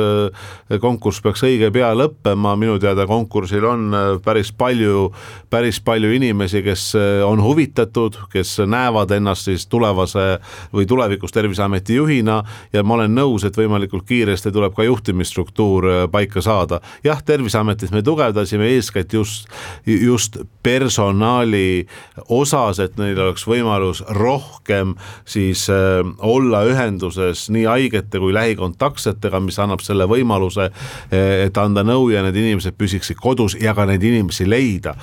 konkurss 0.82 1.22
peaks 1.24 1.44
õige 1.46 1.70
pea 1.74 1.92
lõppema, 1.96 2.56
minu 2.60 2.78
teada 2.82 3.06
konkursil 3.10 3.66
on 3.68 3.96
päris 4.26 4.52
palju, 4.56 5.10
päris 5.52 5.80
palju 5.84 6.12
inimesi, 6.16 6.64
kes 6.66 6.86
on 7.26 7.42
huvitatud, 7.44 8.18
kes 8.32 8.58
näevad 8.70 9.14
ennast 9.16 9.50
siis 9.50 9.68
tulevase 9.72 10.26
või 10.74 10.88
tulevikus 10.90 11.34
Terviseameti 11.36 11.98
juhina, 12.00 12.41
ja 12.74 12.84
ma 12.84 12.98
olen 13.00 13.16
nõus, 13.16 13.46
et 13.46 13.58
võimalikult 13.58 14.06
kiiresti 14.08 14.52
tuleb 14.52 14.76
ka 14.76 14.86
juhtimisstruktuur 14.88 15.90
äh, 15.90 16.04
paika 16.12 16.42
saada. 16.42 16.82
jah, 17.04 17.22
Terviseametis 17.24 17.92
me 17.92 18.02
tugevdasime 18.02 18.68
eeskätt 18.76 19.14
just, 19.14 19.48
just 19.86 20.38
personali 20.64 21.88
osas, 22.30 22.80
et 22.80 22.98
neil 22.98 23.20
oleks 23.20 23.46
võimalus 23.48 24.04
rohkem 24.18 24.96
siis 25.26 25.68
äh, 25.70 26.02
olla 26.20 26.64
ühenduses 26.70 27.48
nii 27.50 27.66
haigete 27.70 28.20
kui 28.20 28.34
lähikontaktsetega, 28.34 29.40
mis 29.44 29.60
annab 29.60 29.84
selle 29.86 30.08
võimaluse, 30.10 30.70
äh, 30.72 31.46
et 31.46 31.58
anda 31.58 31.84
nõu 31.88 32.10
ja 32.14 32.24
need 32.26 32.38
inimesed 32.40 32.78
püsiksid 32.78 33.20
kodus 33.22 33.58
ja 33.60 33.76
ka 33.78 33.86
neid 33.90 34.04
inimesi 34.04 34.50
leida. 34.50 34.96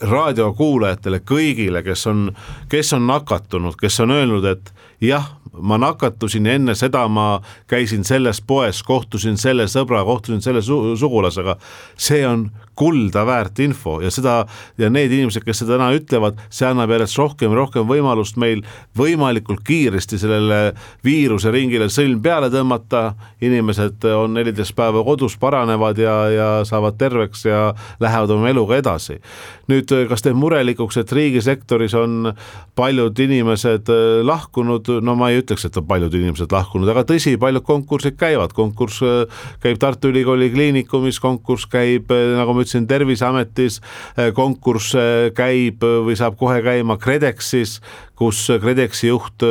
raadiokuulajatele 0.00 1.20
kõigile, 1.26 1.82
kes 1.84 2.06
on, 2.06 2.28
kes 2.68 2.92
on 2.96 3.06
nakatunud, 3.06 3.76
kes 3.80 4.00
on 4.00 4.14
öelnud, 4.14 4.44
et 4.48 4.72
jah, 5.00 5.30
ma 5.60 5.78
nakatusin 5.78 6.46
enne 6.46 6.74
seda, 6.74 7.06
ma 7.08 7.40
käisin 7.70 8.04
selles 8.04 8.40
poes, 8.42 8.82
kohtusin 8.82 9.38
selle 9.40 9.68
sõbra, 9.70 10.04
kohtusin 10.04 10.42
selle 10.42 10.62
su 10.62 10.96
sugulasega. 10.96 11.56
see 11.96 12.26
on 12.26 12.50
kulda 12.74 13.22
väärt 13.26 13.58
info 13.62 14.00
ja 14.02 14.10
seda 14.10 14.44
ja 14.78 14.90
need 14.90 15.12
inimesed, 15.14 15.44
kes 15.46 15.62
seda 15.62 15.76
täna 15.76 15.92
ütlevad, 15.94 16.40
see 16.50 16.66
annab 16.66 16.90
järjest 16.90 17.18
rohkem 17.20 17.52
ja 17.52 17.58
rohkem 17.60 17.86
võimalust 17.86 18.38
meil 18.40 18.64
võimalikult 18.98 19.62
kiiresti 19.66 20.18
sellele 20.18 20.74
viiruse 21.06 21.52
ringile 21.54 21.88
sõlm 21.92 22.22
peale 22.22 22.50
tõmmata. 22.50 23.14
inimesed 23.40 24.04
on 24.16 24.34
neliteist 24.34 24.74
päeva 24.74 25.04
kodus, 25.04 25.36
paranevad 25.38 25.98
ja, 25.98 26.14
ja 26.30 26.48
saavad 26.64 26.98
terveks 26.98 27.44
ja 27.44 27.74
lähevad 28.00 28.30
oma 28.30 28.48
eluga 28.48 28.76
edasi. 28.76 29.20
nüüd, 29.68 29.90
kas 30.08 30.22
teeb 30.22 30.36
murelikuks, 30.36 30.96
et 30.96 31.12
riigisektoris 31.12 31.94
on 31.94 32.34
paljud 32.74 33.18
inimesed 33.18 33.88
lahkunud, 34.22 34.90
no 35.00 35.14
ma 35.14 35.30
ei 35.30 35.43
ütleks, 35.44 35.66
et 35.68 35.76
on 35.78 35.86
paljud 35.88 36.14
inimesed 36.16 36.52
lahkunud, 36.52 36.88
aga 36.90 37.04
tõsi, 37.08 37.36
paljud 37.40 37.64
konkursid 37.66 38.18
käivad, 38.20 38.54
konkurss 38.56 39.04
äh, 39.04 39.44
käib 39.62 39.80
Tartu 39.82 40.10
Ülikooli 40.12 40.50
Kliinikumis, 40.54 41.20
konkurss 41.22 41.68
käib, 41.70 42.10
äh, 42.14 42.34
nagu 42.38 42.56
ma 42.56 42.64
ütlesin, 42.64 42.88
Terviseametis, 42.90 43.80
äh, 44.16 44.32
konkurss 44.36 44.96
käib 45.36 45.84
või 45.84 46.16
saab 46.18 46.38
kohe 46.40 46.60
käima 46.64 46.98
KredExis, 47.00 47.78
kus 48.18 48.46
KredExi 48.62 49.08
juht 49.08 49.42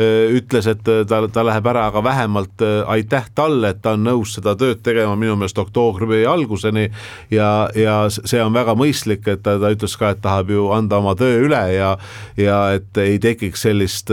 ütles, 0.00 0.68
et 0.70 0.82
ta, 0.84 1.20
ta 1.28 1.44
läheb 1.44 1.66
ära, 1.72 1.86
aga 1.90 2.02
vähemalt 2.04 2.64
aitäh 2.88 3.28
talle, 3.36 3.74
et 3.74 3.82
ta 3.84 3.94
on 3.96 4.06
nõus 4.06 4.34
seda 4.36 4.54
tööd 4.58 4.80
tegema 4.86 5.16
minu 5.18 5.36
meelest 5.38 5.58
oktoobri 5.60 6.22
alguseni. 6.28 6.88
Ja, 7.32 7.68
ja 7.76 7.96
see 8.10 8.40
on 8.42 8.56
väga 8.56 8.74
mõistlik, 8.78 9.26
et 9.28 9.44
ta, 9.44 9.58
ta 9.60 9.72
ütles 9.74 9.96
ka, 10.00 10.14
et 10.14 10.22
tahab 10.24 10.52
ju 10.52 10.70
anda 10.74 11.00
oma 11.02 11.16
töö 11.18 11.44
üle 11.46 11.62
ja 11.74 11.92
ja 12.40 12.58
et 12.76 12.96
ei 13.00 13.18
tekiks 13.22 13.66
sellist 13.66 14.10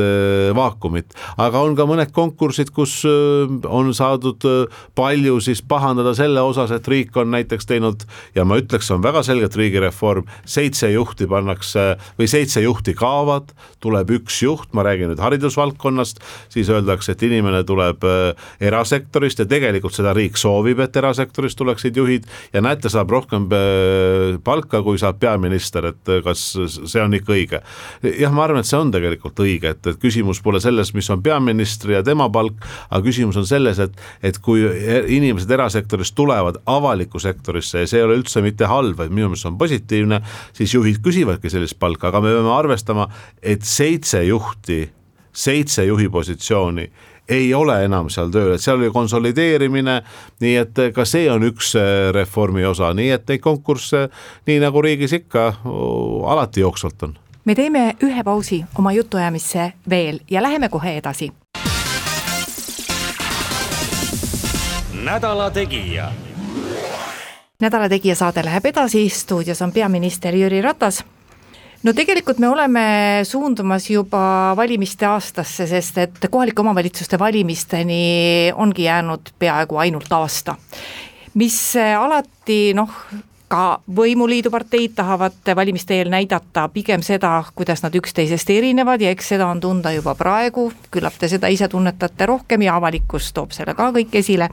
vaakumit, 0.58 1.16
aga 1.40 1.62
on 1.64 1.76
ka 1.78 1.86
mõned 1.90 2.12
konkursid, 2.16 2.72
kus 2.76 3.00
äh, 3.08 3.52
on 3.68 3.94
saadud 3.96 4.46
äh, 4.48 4.80
palju 4.98 5.40
siis 5.44 5.62
pahandada 5.66 6.14
selle 6.18 6.44
osas, 6.46 6.74
et 6.76 6.88
riik 6.92 7.16
on 7.20 7.32
näiteks 7.34 7.70
teinud 7.70 8.06
ja 8.36 8.46
ma 8.48 8.60
ütleks, 8.62 8.90
on 8.94 9.04
väga 9.06 9.24
selgelt 9.28 9.58
riigireform, 9.60 10.28
seitse 10.48 10.92
juhti 10.94 11.28
pannakse 11.30 11.90
või 12.20 12.30
seitse 12.32 12.64
juhti 12.66 12.96
kaovad, 12.98 13.54
tuleb 13.84 14.12
üks 14.18 14.42
juht, 14.44 14.72
ma 14.78 14.86
räägin 14.88 15.12
nüüd 15.12 15.22
haridusvaldkonnast, 15.22 16.22
siis 16.54 16.70
öeldakse, 16.74 17.14
et 17.14 17.26
inimene 17.28 17.64
tuleb 17.68 18.06
äh, 18.08 18.48
erasektorist 18.70 19.44
ja 19.44 19.48
tegelikult 19.50 19.96
seda 19.98 20.14
riik 20.18 20.38
soovib, 20.40 20.82
et 20.84 20.96
erasektorist 20.98 21.58
tuleksid 21.60 21.98
juhid 21.98 22.28
ja 22.54 22.64
näete, 22.64 22.90
saab 22.92 23.12
rohkem 23.14 23.48
palka, 24.44 24.82
kui 24.86 25.00
saab 25.00 25.20
peaminister, 25.22 25.92
et 25.92 26.12
kas 26.26 26.44
see 26.78 27.02
on 27.02 27.16
ikka 27.18 27.34
õige. 27.36 27.62
jah, 28.04 28.34
ma 28.34 28.46
arvan, 28.46 28.62
et 28.62 28.70
see 28.70 28.80
on 28.80 28.92
tegelikult 28.94 29.40
õige, 29.44 29.74
et, 29.76 29.92
et 29.92 30.00
küsimus 30.02 30.42
pole 30.44 30.62
selles, 30.64 30.94
mis 30.98 31.10
on 31.14 31.22
peaministri 31.24 31.96
ja 31.98 32.04
tema 32.06 32.30
palk, 32.34 32.60
aga 32.90 33.02
küsimus 33.06 33.38
on 33.40 33.48
selles, 33.48 33.80
et, 33.84 33.98
et 34.26 34.40
kui 34.44 34.64
inimesed 35.18 35.52
erasektorist 35.58 36.16
tulevad 36.18 36.60
avalikku 36.70 37.22
sektorisse 37.22 37.84
ja 37.84 37.90
see 37.90 38.02
ei 38.02 38.08
ole 38.08 38.20
üldse 38.22 38.44
mitte 38.46 38.70
halb, 38.70 38.98
vaid 39.00 39.14
minu 39.14 39.32
meelest 39.32 39.46
see 39.46 39.52
on 39.52 39.60
positiivne, 39.60 40.22
siis 40.58 40.74
juhid 40.76 41.02
küsivadki 41.06 41.52
sellist 41.52 41.78
palka, 41.80 42.12
aga 42.12 42.22
me 42.24 42.34
peame 42.36 42.54
arvestama, 42.54 43.08
et 43.42 43.67
seitse 43.68 44.24
juhti, 44.24 44.88
seitse 45.34 45.86
juhi 45.86 46.10
positsiooni 46.10 46.92
ei 47.30 47.54
ole 47.54 47.82
enam 47.84 48.08
seal 48.10 48.32
tööl, 48.32 48.54
et 48.56 48.64
seal 48.64 48.80
oli 48.80 48.90
konsolideerimine, 48.94 49.98
nii 50.40 50.56
et 50.62 50.80
ka 50.96 51.04
see 51.06 51.28
on 51.32 51.44
üks 51.50 51.74
äh, 51.76 52.10
reformi 52.16 52.64
osa, 52.66 52.94
nii 52.96 53.10
et 53.18 53.28
neid 53.28 53.44
konkursse, 53.44 54.08
nii 54.48 54.62
nagu 54.64 54.82
riigis 54.82 55.18
ikka, 55.20 55.48
alati 56.32 56.64
jooksvalt 56.64 57.10
on 57.10 57.18
me 57.48 57.56
teeme 57.56 57.82
ühe 58.04 58.24
pausi 58.28 58.58
oma 58.76 58.92
jutuajamisse 58.92 59.74
veel 59.90 60.20
ja 60.32 60.42
läheme 60.44 60.70
kohe 60.70 60.98
edasi. 60.98 61.32
nädala 65.04 65.52
Tegija. 65.52 66.12
nädala 67.60 67.90
Tegija 67.90 68.16
saade 68.16 68.44
läheb 68.46 68.66
edasi, 68.66 69.10
stuudios 69.10 69.62
on 69.62 69.72
peaminister 69.72 70.36
Jüri 70.36 70.62
Ratas 70.62 71.04
no 71.84 71.94
tegelikult 71.94 72.40
me 72.42 72.50
oleme 72.50 72.86
suundumas 73.28 73.90
juba 73.90 74.54
valimiste 74.58 75.08
aastasse, 75.10 75.68
sest 75.70 75.98
et 76.02 76.30
kohalike 76.32 76.64
omavalitsuste 76.64 77.20
valimisteni 77.20 78.52
ongi 78.56 78.88
jäänud 78.88 79.34
peaaegu 79.40 79.78
ainult 79.84 80.12
aasta. 80.12 80.56
mis 81.38 81.76
alati 82.00 82.74
noh, 82.74 82.90
ka 83.48 83.80
võimuliidu 83.96 84.52
parteid 84.52 84.92
tahavad 84.98 85.52
valimiste 85.56 85.96
eel 85.96 86.10
näidata 86.12 86.66
pigem 86.74 87.04
seda, 87.06 87.32
kuidas 87.56 87.80
nad 87.84 87.96
üksteisest 87.96 88.50
erinevad 88.52 89.02
ja 89.02 89.12
eks 89.16 89.32
seda 89.34 89.48
on 89.48 89.62
tunda 89.64 89.94
juba 89.96 90.16
praegu, 90.20 90.66
küllap 90.92 91.16
te 91.20 91.30
seda 91.32 91.48
ise 91.52 91.70
tunnetate 91.72 92.28
rohkem 92.28 92.66
ja 92.66 92.76
avalikkus 92.76 93.30
toob 93.36 93.56
selle 93.56 93.76
ka 93.78 93.88
kõik 93.96 94.18
esile. 94.20 94.50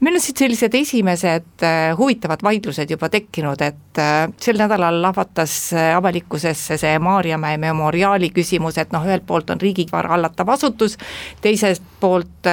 meil 0.00 0.16
on 0.16 0.24
siit 0.24 0.40
sellised 0.40 0.74
esimesed 0.74 1.66
äh, 1.66 1.92
huvitavad 1.98 2.42
vaidlused 2.42 2.90
juba 2.90 3.10
tekkinud, 3.12 3.60
et 3.60 4.00
äh, 4.00 4.24
sel 4.40 4.56
nädalal 4.60 5.02
lahvatas 5.02 5.72
äh, 5.76 5.92
avalikkusesse 5.96 6.80
see 6.80 6.98
Maarjamäe 6.98 7.60
memoriaali 7.60 8.32
küsimus, 8.32 8.80
et 8.80 8.96
noh, 8.96 9.04
ühelt 9.04 9.26
poolt 9.28 9.52
on 9.52 9.60
riigivara 9.60 10.14
hallatav 10.16 10.54
asutus, 10.56 10.96
teiselt 11.44 11.84
poolt 12.00 12.48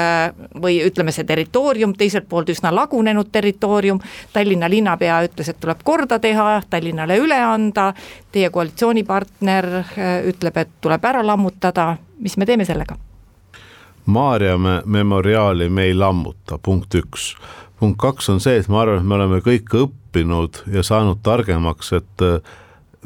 või 0.62 0.76
ütleme, 0.86 1.12
see 1.14 1.26
territoorium, 1.26 1.96
teiselt 1.98 2.28
poolt 2.30 2.52
üsna 2.54 2.70
lagunenud 2.76 3.32
territoorium, 3.32 3.98
Tallinna 4.34 4.70
linnapea 4.70 5.24
ütles, 5.26 5.50
et 5.50 5.58
tuleb 5.70 5.84
korda 5.86 6.20
teha, 6.20 6.62
Tallinnale 6.70 7.20
üle 7.22 7.38
anda, 7.38 7.94
teie 8.34 8.50
koalitsioonipartner 8.50 9.68
äh, 9.76 10.26
ütleb, 10.30 10.58
et 10.58 10.70
tuleb 10.82 11.04
ära 11.06 11.22
lammutada, 11.26 11.98
mis 12.20 12.38
me 12.38 12.48
teeme 12.50 12.66
sellega? 12.66 12.98
Maarjamäe 14.10 14.82
memoriaali 14.86 15.70
me 15.70 15.86
ei 15.86 15.94
lammuta, 15.94 16.58
punkt 16.58 16.96
üks. 16.96 17.36
punkt 17.80 18.00
kaks 18.00 18.30
on 18.30 18.40
see, 18.42 18.58
et 18.58 18.68
ma 18.68 18.82
arvan, 18.82 18.98
et 19.00 19.06
me 19.06 19.16
oleme 19.16 19.42
kõik 19.46 19.70
õppinud 19.78 20.64
ja 20.74 20.84
saanud 20.84 21.22
targemaks, 21.24 21.94
et 21.94 22.26
äh, 22.26 22.40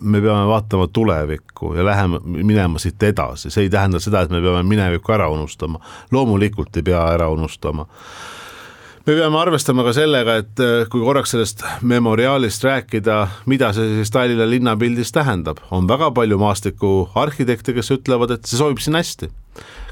me 0.01 0.21
peame 0.21 0.47
vaatama 0.47 0.87
tulevikku 0.87 1.73
ja 1.75 1.85
lähema, 1.85 2.21
minema 2.23 2.79
siit 2.79 3.03
edasi, 3.03 3.51
see 3.51 3.67
ei 3.67 3.69
tähenda 3.69 3.99
seda, 3.99 4.23
et 4.23 4.31
me 4.31 4.39
peame 4.41 4.63
minevikku 4.63 5.11
ära 5.11 5.27
unustama. 5.29 5.83
loomulikult 6.11 6.77
ei 6.77 6.83
pea 6.83 7.03
ära 7.11 7.27
unustama 7.29 7.85
me 9.05 9.15
peame 9.17 9.39
arvestama 9.39 9.83
ka 9.83 9.93
sellega, 9.95 10.37
et 10.39 10.61
äh, 10.63 10.85
kui 10.91 11.03
korraks 11.03 11.33
sellest 11.35 11.63
memoriaalist 11.83 12.63
rääkida, 12.63 13.17
mida 13.51 13.73
see 13.75 13.97
siis 13.97 14.11
Tallinna 14.13 14.47
linnapildis 14.47 15.11
tähendab, 15.15 15.59
on 15.75 15.89
väga 15.89 16.11
palju 16.15 16.39
maastikuarhitekte, 16.39 17.75
kes 17.75 17.91
ütlevad, 17.97 18.37
et 18.37 18.47
see 18.47 18.59
sobib 18.59 18.79
siin 18.83 18.99
hästi. 18.99 19.31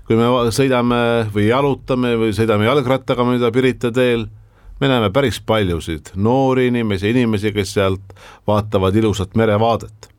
kui 0.07 0.17
me 0.17 0.27
sõidame 0.51 1.29
või 1.31 1.45
jalutame 1.47 2.15
või 2.19 2.33
sõidame 2.35 2.65
jalgrattaga 2.65 3.23
mööda 3.23 3.51
Pirita 3.53 3.91
teel, 3.95 4.25
me 4.79 4.89
näeme 4.89 5.11
päris 5.13 5.39
paljusid 5.39 6.15
noori 6.15 6.67
inimesi, 6.71 7.11
inimesi, 7.11 7.51
kes 7.53 7.75
sealt 7.77 8.15
vaatavad 8.47 8.95
ilusat 8.95 9.35
merevaadet 9.35 10.09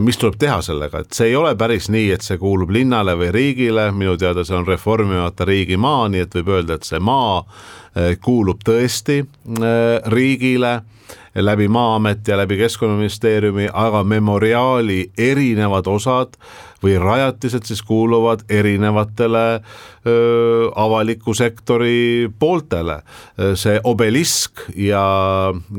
mis 0.00 0.18
tuleb 0.18 0.36
teha 0.38 0.60
sellega, 0.62 1.00
et 1.02 1.16
see 1.16 1.32
ei 1.32 1.36
ole 1.36 1.54
päris 1.58 1.88
nii, 1.90 2.12
et 2.14 2.22
see 2.22 2.38
kuulub 2.38 2.70
linnale 2.74 3.16
või 3.18 3.32
riigile, 3.34 3.88
minu 3.92 4.14
teada 4.20 4.44
see 4.46 4.56
on 4.56 4.66
reformimata 4.68 5.46
riigimaa, 5.48 6.08
nii 6.12 6.22
et 6.26 6.36
võib 6.38 6.52
öelda, 6.54 6.78
et 6.78 6.86
see 6.86 7.00
maa 7.02 7.40
eh, 7.42 8.14
kuulub 8.22 8.62
tõesti 8.66 9.18
eh, 9.24 10.10
riigile 10.14 10.76
läbi 11.34 11.68
Maa-ameti 11.68 12.30
ja 12.30 12.36
läbi 12.36 12.56
Keskkonnaministeeriumi, 12.56 13.68
aga 13.72 14.04
memoriaali 14.04 15.10
erinevad 15.18 15.86
osad 15.86 16.38
või 16.84 16.98
rajatised 17.00 17.64
siis 17.64 17.82
kuuluvad 17.82 18.44
erinevatele 18.48 19.44
öö, 20.06 20.68
avaliku 20.74 21.34
sektori 21.34 22.28
pooltele. 22.38 23.00
see 23.54 23.80
obelisk 23.84 24.60
ja 24.76 25.04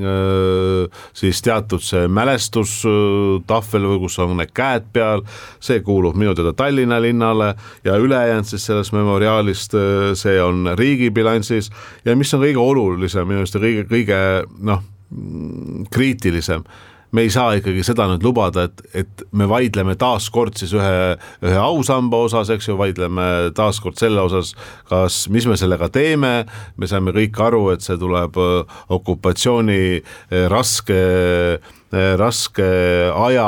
öö, 0.02 0.88
siis 1.14 1.42
teatud 1.42 1.84
see 1.86 2.08
mälestustahvel 2.08 3.86
või 3.92 4.00
kus 4.00 4.20
on 4.20 4.38
need 4.38 4.52
käed 4.54 4.90
peal, 4.94 5.22
see 5.60 5.80
kuulub 5.80 6.16
minu 6.16 6.34
teada 6.36 6.54
Tallinna 6.54 7.02
linnale 7.02 7.54
ja 7.84 7.98
ülejäänud 7.98 8.46
siis 8.50 8.66
sellest 8.66 8.94
memoriaalist, 8.94 9.78
see 10.14 10.42
on 10.42 10.74
riigi 10.78 11.12
bilansis 11.12 11.72
ja 12.06 12.16
mis 12.16 12.34
on 12.34 12.42
kõige 12.42 12.60
olulisem 12.60 13.28
minu 13.28 13.46
arust 13.46 13.56
ja 13.56 13.62
kõige, 13.62 13.88
kõige 13.92 14.20
noh, 14.60 14.84
kriitilisem. 15.94 16.66
Me 17.16 17.24
ei 17.24 17.30
saa 17.32 17.54
ikkagi 17.56 17.84
seda 17.86 18.10
nüüd 18.12 18.26
lubada, 18.26 18.66
et, 18.68 18.82
et 19.06 19.22
me 19.32 19.46
vaidleme 19.48 19.94
taaskord 20.00 20.58
siis 20.60 20.74
ühe, 20.76 21.14
ühe 21.46 21.60
ausamba 21.62 22.20
osas, 22.26 22.50
eks 22.52 22.68
ju, 22.68 22.76
vaidleme 22.80 23.54
taaskord 23.56 23.96
selle 24.02 24.20
osas, 24.26 24.52
kas, 24.90 25.22
mis 25.32 25.48
me 25.48 25.56
sellega 25.60 25.88
teeme, 25.94 26.34
me 26.76 26.90
saame 26.92 27.14
kõik 27.16 27.40
aru, 27.46 27.70
et 27.72 27.86
see 27.86 27.96
tuleb 28.02 28.36
äh, 28.42 28.76
okupatsiooni 28.98 29.80
äh, 29.96 30.46
raske 30.52 31.00
raske 31.94 32.66
aja 33.14 33.48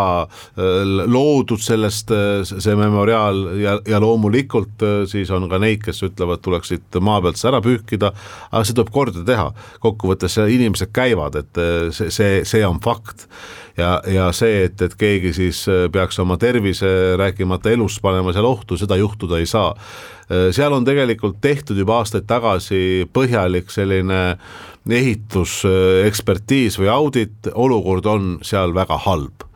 loodud 1.10 1.62
sellest, 1.64 2.14
see 2.48 2.76
memoriaal 2.80 3.42
ja, 3.60 3.74
ja 3.90 4.00
loomulikult 4.00 4.86
siis 5.10 5.32
on 5.36 5.50
ka 5.52 5.60
neid, 5.60 5.82
kes 5.84 6.04
ütlevad, 6.06 6.44
tuleks 6.46 6.72
siit 6.72 7.00
maa 7.04 7.20
pealt 7.26 7.42
see 7.42 7.50
ära 7.50 7.62
pühkida, 7.66 8.14
aga 8.52 8.64
see 8.64 8.78
tuleb 8.78 8.94
korda 8.94 9.26
teha. 9.28 9.50
kokkuvõttes 9.84 10.38
inimesed 10.46 10.94
käivad, 10.96 11.36
et 11.42 11.64
see, 11.96 12.12
see, 12.14 12.44
see 12.48 12.64
on 12.68 12.80
fakt 12.84 13.28
ja, 13.78 14.02
ja 14.10 14.28
see, 14.36 14.66
et, 14.68 14.82
et 14.82 14.96
keegi 14.98 15.34
siis 15.38 15.64
äh, 15.72 15.86
peaks 15.94 16.20
oma 16.24 16.38
tervise, 16.42 16.90
rääkimata 17.20 17.72
elust 17.74 18.02
panema 18.04 18.34
seal 18.36 18.48
ohtu, 18.50 18.78
seda 18.80 18.98
juhtuda 19.00 19.42
ei 19.42 19.50
saa. 19.50 19.74
Äh, 20.28 20.50
seal 20.56 20.74
on 20.74 20.88
tegelikult 20.88 21.40
tehtud 21.42 21.78
juba 21.78 22.02
aastaid 22.02 22.28
tagasi 22.30 23.08
põhjalik 23.14 23.72
selline 23.74 24.22
ehitusekspertiis 24.94 26.80
või 26.80 26.90
audit, 26.94 27.52
olukord 27.54 28.06
on 28.06 28.38
seal 28.46 28.76
väga 28.76 28.98
halb 29.08 29.47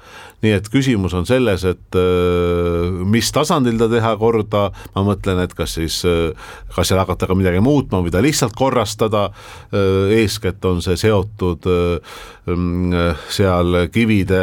nii 0.42 0.56
et 0.58 0.68
küsimus 0.74 1.14
on 1.18 1.28
selles, 1.30 1.64
et 1.70 1.98
äh, 1.98 3.02
mis 3.06 3.30
tasandil 3.34 3.78
ta 3.82 3.88
teha 3.92 4.16
korda, 4.22 4.68
ma 4.96 5.06
mõtlen, 5.06 5.42
et 5.44 5.54
kas 5.58 5.78
siis, 5.78 6.02
äh, 6.10 6.32
kas 6.76 6.90
seal 6.90 7.02
hakata 7.02 7.30
ka 7.30 7.38
midagi 7.38 7.62
muutma 7.64 8.02
või 8.02 8.14
ta 8.14 8.24
lihtsalt 8.24 8.58
korrastada, 8.58 9.28
äh, 9.70 10.16
eeskätt 10.22 10.66
on 10.66 10.82
see 10.82 10.98
seotud 10.98 11.68
mm, 11.70 13.20
seal 13.30 13.84
kivide, 13.94 14.42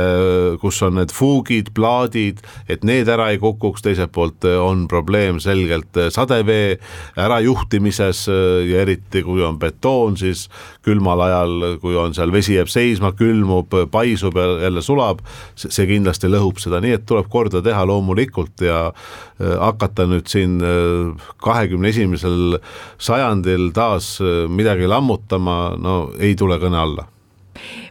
kus 0.63 0.79
on 0.87 1.01
need 1.01 1.15
fuugid, 1.15 1.73
plaadid, 1.75 2.45
et 2.71 2.87
need 2.87 3.11
ära 3.11 3.33
ei 3.35 3.43
kukuks, 3.43 3.83
teiselt 3.83 4.15
poolt 4.15 4.47
on 4.47 4.87
probleem 4.91 5.43
selgelt 5.43 5.99
sadevee 6.15 6.77
ärajuhtimises 7.19 8.25
ja 8.69 8.85
eriti 8.85 9.25
kui 9.27 9.43
on 9.45 9.59
betoon, 9.59 10.17
siis 10.21 10.47
külmal 10.87 11.27
ajal, 11.27 11.67
kui 11.83 11.99
on 11.99 12.15
seal 12.17 12.33
vesi 12.33 12.55
jääb 12.55 12.71
seisma, 12.71 13.11
külmub, 13.19 13.75
paisub 13.93 14.39
ja 14.39 14.47
jälle 14.69 14.83
sulab, 14.85 15.25
see 15.59 15.88
kindlasti 15.89 16.31
lõhub 16.31 16.61
seda, 16.63 16.81
nii 16.85 16.97
et 16.99 17.07
tuleb 17.09 17.29
korda 17.33 17.63
teha 17.65 17.85
loomulikult 17.89 18.65
ja 18.65 18.89
äh, 18.89 19.55
hakata 19.59 20.09
nüüd 20.11 20.31
siin 20.31 20.59
äh, 20.63 21.29
kahekümne 21.45 21.93
esimesel 21.93 22.59
sajandil 22.99 23.71
taas 23.77 24.17
äh, 24.23 24.47
midagi 24.49 24.89
lammutama, 24.91 25.61
no 25.79 26.01
ei 26.19 26.37
tule 26.39 26.61
kõne 26.63 26.83
alla 26.85 27.09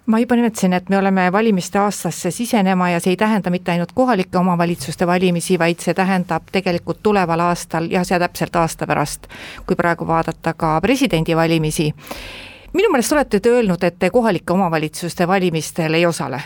ma 0.07 0.19
juba 0.19 0.35
nimetasin, 0.35 0.73
et 0.73 0.89
me 0.89 0.97
oleme 0.97 1.31
valimiste 1.31 1.79
aastasse 1.79 2.31
sisenema 2.31 2.89
ja 2.89 2.99
see 3.03 3.11
ei 3.11 3.17
tähenda 3.19 3.51
mitte 3.51 3.71
ainult 3.71 3.91
kohalike 3.95 4.37
omavalitsuste 4.37 5.07
valimisi, 5.07 5.59
vaid 5.59 5.83
see 5.83 5.93
tähendab 5.93 6.47
tegelikult 6.51 7.01
tuleval 7.03 7.43
aastal 7.49 7.89
ja 7.91 8.03
see 8.07 8.19
täpselt 8.19 8.55
aasta 8.55 8.87
pärast, 8.87 9.27
kui 9.67 9.75
praegu 9.75 10.07
vaadata 10.07 10.53
ka 10.53 10.77
presidendivalimisi. 10.81 11.93
minu 12.73 12.91
meelest 12.91 13.11
olete 13.11 13.39
te 13.39 13.49
öelnud, 13.49 13.83
et 13.83 13.99
te 13.99 14.09
kohalike 14.09 14.53
omavalitsuste 14.53 15.27
valimistel 15.27 15.93
ei 15.93 16.05
osale 16.05 16.41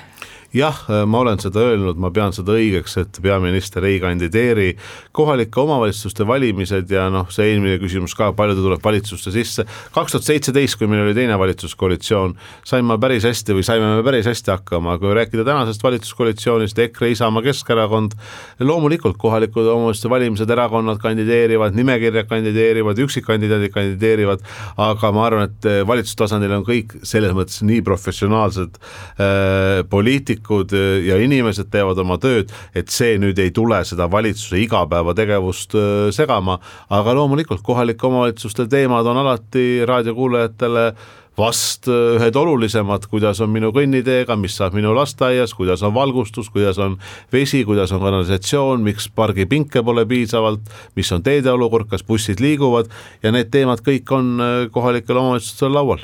jah, 0.53 0.75
ma 1.07 1.21
olen 1.23 1.39
seda 1.39 1.63
öelnud, 1.63 1.99
ma 2.01 2.11
pean 2.13 2.33
seda 2.35 2.55
õigeks, 2.57 2.97
et 2.99 3.19
peaminister 3.23 3.85
ei 3.87 3.99
kandideeri. 4.03 4.75
kohalike 5.11 5.59
omavalitsuste 5.59 6.27
valimised 6.27 6.91
ja 6.91 7.07
noh, 7.11 7.29
see 7.31 7.53
eelmine 7.53 7.77
küsimus 7.79 8.15
ka, 8.17 8.31
palju 8.35 8.57
ta 8.57 8.65
tuleb 8.65 8.83
valitsusse 8.83 9.31
sisse. 9.31 9.65
kaks 9.95 10.11
tuhat 10.11 10.27
seitseteist, 10.27 10.77
kui 10.77 10.87
meil 10.91 11.05
oli 11.05 11.15
teine 11.15 11.37
valitsuskoalitsioon, 11.39 12.35
sain 12.67 12.85
ma 12.85 12.97
päris 12.99 13.23
hästi 13.27 13.55
või 13.55 13.63
saime 13.63 13.93
me 13.95 14.03
päris 14.03 14.27
hästi 14.27 14.51
hakkama, 14.51 14.97
kui 14.99 15.13
rääkida 15.15 15.45
tänasest 15.47 15.83
valitsuskoalitsioonist, 15.83 16.79
EKRE, 16.79 17.11
Isamaa, 17.15 17.41
Keskerakond. 17.41 18.11
loomulikult 18.59 19.17
kohalikud 19.17 19.65
omavalitsuste 19.65 20.09
valimised, 20.09 20.49
erakonnad 20.49 20.99
kandideerivad, 20.99 21.75
nimekirjad 21.75 22.27
kandideerivad, 22.27 22.99
üksikkandidaadid 22.99 23.71
kandideerivad. 23.71 24.43
aga 24.77 25.11
ma 25.11 25.25
arvan, 25.25 25.49
et 25.49 25.87
valitsustasandil 25.87 26.51
on 26.59 26.67
kõik 26.67 26.99
selles 27.07 27.31
mõttes 27.31 27.61
nii 27.63 27.81
professionaalsed 27.81 28.75
äh, 28.75 29.87
poliitikud 29.89 30.40
poliitikud 30.41 30.73
äh, 30.73 31.05
ja 31.05 31.17
inimesed 31.21 31.69
teevad 31.71 31.97
oma 31.99 32.17
tööd, 32.17 32.51
et 32.75 32.89
see 32.89 33.17
nüüd 33.19 33.39
ei 33.39 33.51
tule 33.51 33.83
seda 33.85 34.09
valitsuse 34.11 34.59
igapäevategevust 34.65 35.75
äh, 35.75 36.11
segama, 36.11 36.59
aga 36.89 37.13
loomulikult 37.13 37.61
kohalike 37.63 38.05
omavalitsuste 38.07 38.67
teemad 38.67 39.05
on 39.05 39.17
alati 39.17 39.85
raadiokuulajatele 39.85 40.93
vast 41.37 41.87
äh, 41.87 42.17
ühed 42.17 42.35
olulisemad, 42.35 43.07
kuidas 43.07 43.41
on 43.41 43.51
minu 43.51 43.71
kõnniteega, 43.71 44.35
mis 44.35 44.55
saab 44.57 44.75
minu 44.75 44.93
lasteaias, 44.95 45.53
kuidas 45.53 45.83
on 45.83 45.93
valgustus, 45.93 46.49
kuidas 46.49 46.77
on 46.79 46.97
vesi, 47.31 47.63
kuidas 47.65 47.91
on 47.91 48.01
kanalisatsioon, 48.01 48.81
miks 48.83 49.09
pargipinke 49.15 49.83
pole 49.83 50.05
piisavalt, 50.05 50.71
mis 50.95 51.11
on 51.11 51.23
teede 51.23 51.51
olukord, 51.51 51.89
kas 51.89 52.03
bussid 52.03 52.41
liiguvad 52.41 52.91
ja 53.23 53.31
need 53.31 53.51
teemad 53.51 53.83
kõik 53.85 54.11
on 54.11 54.33
kohalikel 54.71 55.17
omavalitsustel 55.17 55.73
laual. 55.73 56.03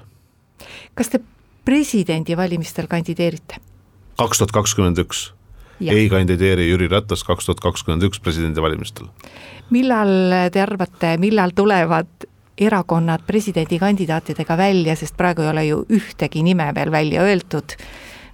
kas 0.98 1.12
te 1.14 1.20
presidendivalimistel 1.68 2.88
kandideerite? 2.90 3.60
Kaks 4.18 4.42
tuhat 4.42 4.54
kakskümmend 4.56 5.02
üks. 5.04 5.32
Ei 5.82 6.08
kandideeri 6.10 6.66
Jüri 6.70 6.88
Ratas 6.90 7.24
kaks 7.24 7.46
tuhat 7.46 7.62
kakskümmend 7.62 8.08
üks 8.10 8.20
presidendivalimistel. 8.20 9.06
millal 9.70 10.50
te 10.52 10.62
arvate, 10.62 11.18
millal 11.18 11.52
tulevad 11.56 12.28
erakonnad 12.58 13.22
presidendikandidaatidega 13.28 14.58
välja, 14.58 14.96
sest 14.96 15.18
praegu 15.18 15.42
ei 15.42 15.50
ole 15.50 15.66
ju 15.66 15.84
ühtegi 15.94 16.44
nime 16.44 16.72
veel 16.76 16.92
välja 16.92 17.22
öeldud? 17.22 17.78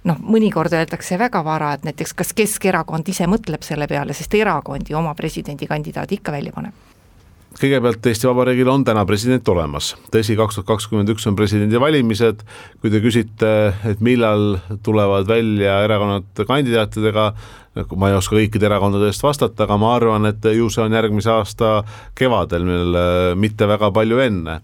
Noh, 0.04 0.16
mõnikord 0.20 0.72
öeldakse 0.72 1.18
väga 1.18 1.44
vara, 1.44 1.72
et 1.74 1.84
näiteks 1.84 2.12
kas 2.14 2.32
Keskerakond 2.36 3.08
ise 3.08 3.28
mõtleb 3.28 3.64
selle 3.64 3.88
peale, 3.88 4.12
sest 4.12 4.34
erakond 4.34 4.88
ju 4.88 4.98
oma 5.00 5.14
presidendikandidaadi 5.14 6.20
ikka 6.20 6.32
välja 6.32 6.52
paneb 6.52 6.93
kõigepealt 7.60 8.06
Eesti 8.10 8.28
Vabariigil 8.28 8.68
on 8.70 8.84
täna 8.86 9.04
president 9.06 9.48
olemas, 9.52 9.92
tõsi, 10.12 10.36
kaks 10.38 10.58
tuhat 10.58 10.68
kakskümmend 10.72 11.12
üks 11.14 11.26
on 11.30 11.36
presidendivalimised, 11.38 12.42
kui 12.82 12.92
te 12.92 13.02
küsite, 13.04 13.50
et 13.86 14.02
millal 14.04 14.56
tulevad 14.86 15.28
välja 15.28 15.82
erakonnad 15.86 16.44
kandidaatidega, 16.48 17.28
ma 17.98 18.10
ei 18.10 18.14
oska 18.14 18.36
kõikide 18.36 18.68
erakondade 18.68 19.08
eest 19.10 19.22
vastata, 19.22 19.64
aga 19.64 19.78
ma 19.82 19.94
arvan, 19.96 20.28
et 20.30 20.46
ju 20.54 20.68
see 20.70 20.84
on 20.84 20.94
järgmise 20.94 21.30
aasta 21.32 21.70
kevadel, 22.18 22.66
mil 22.66 22.98
mitte 23.38 23.66
väga 23.70 23.90
palju 23.94 24.20
enne. 24.26 24.60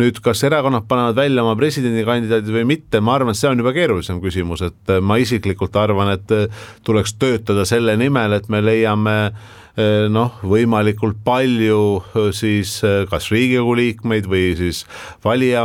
nüüd, 0.00 0.18
kas 0.24 0.42
erakonnad 0.44 0.88
panevad 0.88 1.16
välja 1.16 1.44
oma 1.44 1.56
presidendikandidaadid 1.56 2.50
või 2.50 2.64
mitte, 2.66 3.00
ma 3.00 3.14
arvan, 3.14 3.32
et 3.32 3.40
see 3.40 3.50
on 3.50 3.60
juba 3.60 3.72
keerulisem 3.76 4.20
küsimus, 4.20 4.64
et 4.66 4.96
ma 5.00 5.20
isiklikult 5.22 5.76
arvan, 5.76 6.16
et 6.16 6.54
tuleks 6.84 7.14
töötada 7.20 7.64
selle 7.68 7.96
nimel, 8.00 8.32
et 8.40 8.48
me 8.48 8.64
leiame 8.64 9.18
noh, 9.74 10.36
võimalikult 10.46 11.18
palju 11.26 11.80
eh, 11.98 12.28
siis 12.36 12.76
eh, 12.86 13.02
kas 13.10 13.26
Riigikogu 13.32 13.74
liikmeid 13.78 14.28
või 14.30 14.52
siis 14.58 14.84
valija, 15.24 15.64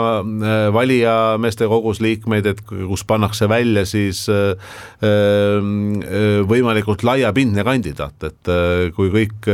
valijameeste 0.74 1.68
kogus 1.70 2.02
liikmeid, 2.02 2.48
et 2.50 2.64
kus 2.66 3.04
pannakse 3.08 3.50
välja 3.50 3.86
siis 3.88 4.26
võimalikult 6.50 7.04
laiapindne 7.06 7.64
kandidaat, 7.68 8.26
et 8.28 8.52
kui 8.96 9.12
kõik 9.14 9.48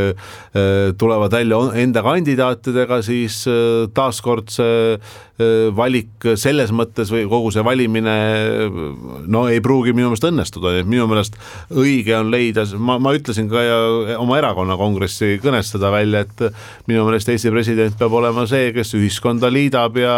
tulevad 0.99 1.35
välja 1.35 1.59
enda 1.81 2.03
kandidaatidega, 2.05 3.01
siis 3.05 3.43
taaskord 3.95 4.53
see 4.53 4.97
valik 5.75 6.23
selles 6.39 6.71
mõttes 6.71 7.09
või 7.11 7.25
kogu 7.27 7.51
see 7.51 7.63
valimine 7.65 8.15
no 9.27 9.45
ei 9.51 9.59
pruugi 9.63 9.91
minu 9.91 10.07
meelest 10.07 10.29
õnnestuda, 10.29 10.71
nii 10.77 10.85
et 10.85 10.91
minu 10.93 11.09
meelest 11.11 11.35
õige 11.75 12.15
on 12.17 12.31
leida, 12.31 12.63
ma, 12.79 12.95
ma 13.03 13.11
ütlesin 13.17 13.49
ka 13.51 13.65
oma 14.21 14.39
erakonna 14.39 14.44
kongressi 14.53 15.39
kõnes 15.43 15.71
seda 15.73 15.91
välja, 15.93 16.21
et 16.25 16.43
minu 16.89 17.05
meelest 17.07 17.29
Eesti 17.31 17.51
president 17.53 17.97
peab 17.99 18.13
olema 18.19 18.45
see, 18.49 18.71
kes 18.75 18.93
ühiskonda 18.99 19.51
liidab 19.53 19.97
ja 19.97 20.15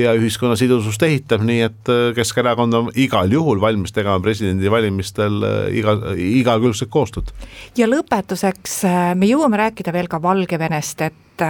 ja 0.00 0.14
ühiskonna 0.16 0.56
sidusust 0.56 1.02
ehitab, 1.04 1.44
nii 1.44 1.64
et 1.66 1.90
Keskerakond 2.16 2.74
on 2.74 2.92
igal 2.98 3.30
juhul 3.32 3.60
valmis 3.60 3.92
tegema 3.92 4.20
presidendivalimistel 4.24 5.42
iga, 5.76 5.96
igakülgset 6.16 6.90
koostööd. 6.90 7.32
ja 7.76 7.88
lõpetuseks 7.90 8.82
me 9.14 9.28
jõuame 9.28 9.60
rääkida 9.60 9.92
veel 9.92 10.08
ka 10.08 10.22
Valgevenest, 10.22 11.04
et 11.10 11.44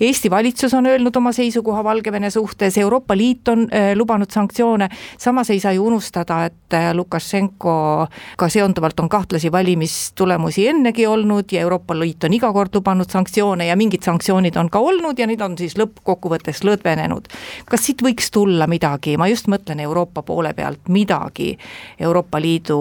Eesti 0.00 0.30
valitsus 0.30 0.74
on 0.74 0.86
öelnud 0.86 1.16
oma 1.16 1.32
seisukoha 1.32 1.84
Valgevene 1.84 2.30
suhtes, 2.30 2.78
Euroopa 2.78 3.16
Liit 3.16 3.48
on 3.48 3.66
äh, 3.74 3.92
lubanud 3.96 4.30
sanktsioone, 4.30 4.88
samas 5.18 5.50
ei 5.50 5.60
saa 5.60 5.72
ju 5.72 5.86
unustada, 5.86 6.44
et 6.44 6.74
äh, 6.74 6.94
Lukašenkoga 6.94 8.48
seonduvalt 8.48 9.00
on 9.00 9.08
kahtlasi 9.08 9.52
valimistulemusi 9.52 10.68
ennegi 10.68 11.06
olnud 11.06 11.52
ja 11.52 11.60
Euroopa 11.60 11.98
Liit 11.98 12.24
on 12.24 12.32
iga 12.32 12.52
kord 12.52 12.74
lubanud 12.74 13.10
sanktsioone 13.10 13.66
ja 13.66 13.76
mingid 13.76 14.02
sanktsioonid 14.02 14.56
on 14.56 14.70
ka 14.70 14.78
olnud 14.78 15.18
ja 15.18 15.26
need 15.26 15.40
on 15.40 15.58
siis 15.58 15.76
lõppkokkuvõttes 15.78 16.64
lõdvenenud. 16.66 17.28
kas 17.66 17.86
siit 17.86 18.02
võiks 18.02 18.30
tulla 18.32 18.66
midagi, 18.66 19.16
ma 19.16 19.28
just 19.28 19.48
mõtlen 19.48 19.80
Euroopa 19.80 20.22
poole 20.22 20.54
pealt 20.54 20.88
midagi 20.88 21.56
Euroopa 22.00 22.40
Liidu 22.40 22.78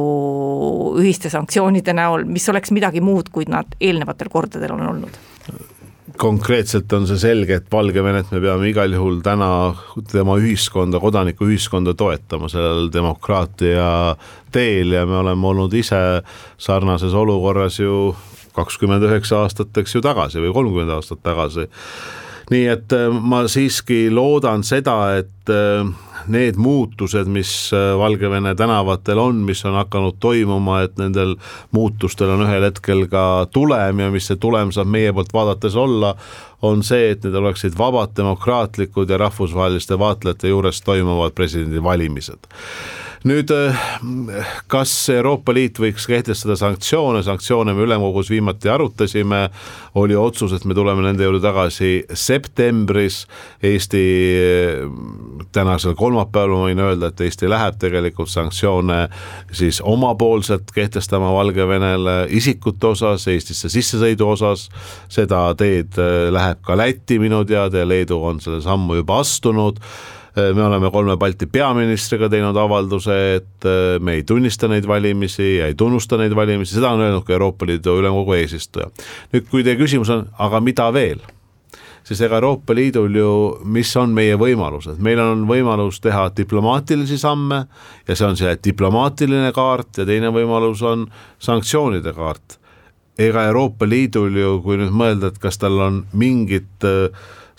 ühiste 0.99 1.29
sanktsioonide 1.29 1.93
näol, 1.93 2.25
mis 2.25 2.49
oleks 2.49 2.71
midagi 2.71 3.01
muud, 3.01 3.29
kui 3.31 3.45
nad 3.47 3.77
eelnevatel 3.79 4.29
kordadel 4.29 4.77
on 4.77 4.87
olnud? 4.93 5.30
Konkreetselt 6.21 6.93
on 6.93 7.07
see 7.09 7.17
selge, 7.21 7.57
et 7.57 7.71
Valgevenet 7.71 8.29
me 8.33 8.41
peame 8.43 8.69
igal 8.69 8.93
juhul 8.93 9.21
täna 9.25 9.49
tema 10.11 10.35
ühiskonda, 10.37 10.99
kodanikuühiskonda 11.01 11.95
toetama 11.97 12.49
sellel 12.51 12.91
demokraatia 12.93 13.87
teel 14.53 14.93
ja 14.93 15.05
me 15.09 15.17
oleme 15.23 15.47
olnud 15.53 15.73
ise 15.77 16.21
sarnases 16.61 17.15
olukorras 17.17 17.79
ju 17.81 18.13
kakskümmend 18.55 19.07
üheksa 19.07 19.45
aastat, 19.45 19.73
eks 19.81 19.95
ju, 19.95 20.03
tagasi 20.05 20.43
või 20.43 20.53
kolmkümmend 20.53 20.93
aastat 20.97 21.23
tagasi. 21.25 21.67
nii 22.51 22.65
et 22.67 22.93
äh, 22.93 23.07
ma 23.09 23.45
siiski 23.47 24.09
loodan 24.11 24.65
seda, 24.67 24.97
et 25.23 25.49
äh, 25.49 25.87
need 26.27 26.57
muutused, 26.61 27.27
mis 27.31 27.71
äh, 27.73 27.97
Valgevene 27.97 28.55
tänavatel 28.55 29.19
on, 29.19 29.41
mis 29.47 29.65
on 29.65 29.77
hakanud 29.79 30.19
toimuma, 30.19 30.81
et 30.85 30.97
nendel 31.01 31.35
muutustel 31.71 32.33
on 32.35 32.45
ühel 32.45 32.65
hetkel 32.67 33.05
ka 33.11 33.47
tulem 33.53 34.03
ja 34.05 34.09
mis 34.13 34.29
see 34.29 34.39
tulem 34.41 34.73
saab 34.75 34.91
meie 34.91 35.13
poolt 35.13 35.33
vaadates 35.33 35.75
olla, 35.75 36.15
on 36.61 36.83
see, 36.85 37.11
et 37.13 37.23
need 37.25 37.35
oleksid 37.35 37.77
vabad, 37.77 38.13
demokraatlikud 38.17 39.09
ja 39.09 39.17
rahvusvaheliste 39.21 39.99
vaatlejate 39.99 40.51
juures 40.53 40.81
toimuvad 40.85 41.33
presidendivalimised 41.37 42.51
nüüd 43.27 43.51
kas 44.71 44.91
Euroopa 45.13 45.53
Liit 45.53 45.77
võiks 45.81 46.07
kehtestada 46.09 46.55
sanktsioone, 46.57 47.21
sanktsioone 47.25 47.73
me 47.77 47.83
ülemkogus 47.85 48.31
viimati 48.33 48.69
arutasime, 48.71 49.43
oli 50.01 50.15
otsus, 50.17 50.55
et 50.55 50.65
me 50.65 50.73
tuleme 50.77 51.03
nende 51.05 51.27
juurde 51.27 51.41
tagasi 51.43 51.91
septembris, 52.17 53.25
Eesti 53.63 54.03
tänasel 55.53 55.93
kolmapäeval 55.99 56.55
ma 56.55 56.69
võin 56.69 56.81
öelda, 56.81 57.11
et 57.11 57.21
Eesti 57.27 57.49
läheb 57.51 57.77
tegelikult 57.81 58.31
sanktsioone 58.31 59.01
siis 59.53 59.81
omapoolselt 59.85 60.71
kehtestama 60.73 61.29
Valgevenele 61.35 62.15
isikute 62.33 62.93
osas, 62.95 63.27
Eestisse 63.29 63.69
sissesõidu 63.69 64.31
osas, 64.33 64.69
seda 65.11 65.43
teed 65.59 65.99
läheb 66.33 66.63
ka 66.65 66.79
Läti 66.79 67.19
minu 67.21 67.43
teada 67.45 67.83
ja 67.83 67.87
Leedu 67.89 68.17
on 68.23 68.41
selle 68.41 68.63
sammu 68.65 68.97
juba 69.01 69.21
astunud. 69.21 69.77
Äh, 69.77 70.09
me 70.35 70.63
oleme 70.63 70.91
kolme 70.91 71.17
Balti 71.19 71.47
peaministriga 71.51 72.29
teinud 72.31 72.55
avalduse, 72.57 73.17
et 73.35 73.67
äh, 73.67 73.97
me 73.99 74.19
ei 74.19 74.23
tunnista 74.23 74.69
neid 74.71 74.87
valimisi 74.87 75.57
ja 75.57 75.67
ei 75.67 75.75
tunnusta 75.75 76.19
neid 76.21 76.35
valimisi, 76.35 76.77
seda 76.77 76.93
on 76.95 77.03
öelnud 77.03 77.27
ka 77.27 77.35
Euroopa 77.35 77.67
Liidu 77.67 77.97
Ülemkogu 77.99 78.37
eesistuja. 78.39 78.87
nüüd, 79.33 79.49
kui 79.51 79.65
teie 79.67 79.75
küsimus 79.79 80.11
on, 80.13 80.27
aga 80.39 80.63
mida 80.63 80.87
veel? 80.93 81.19
siis 82.03 82.21
ega 82.21 82.39
Euroopa 82.39 82.75
Liidul 82.75 83.15
ju, 83.15 83.33
mis 83.69 83.91
on 83.99 84.15
meie 84.15 84.37
võimalused, 84.39 84.97
meil 85.03 85.19
on 85.21 85.43
võimalus 85.49 85.99
teha 86.01 86.29
diplomaatilisi 86.37 87.19
samme 87.21 87.65
ja 88.07 88.15
see 88.15 88.25
on 88.27 88.39
see 88.39 88.55
diplomaatiline 88.63 89.51
kaart 89.55 90.01
ja 90.01 90.07
teine 90.09 90.31
võimalus 90.33 90.81
on 90.87 91.05
sanktsioonide 91.39 92.13
kaart. 92.17 92.57
ega 93.19 93.43
Euroopa 93.51 93.85
Liidul 93.85 94.33
ju, 94.37 94.55
kui 94.63 94.79
nüüd 94.79 94.95
mõelda, 94.95 95.29
et 95.29 95.37
kas 95.37 95.59
tal 95.61 95.77
on 95.79 96.05
mingit 96.13 96.87
äh, 96.87 97.11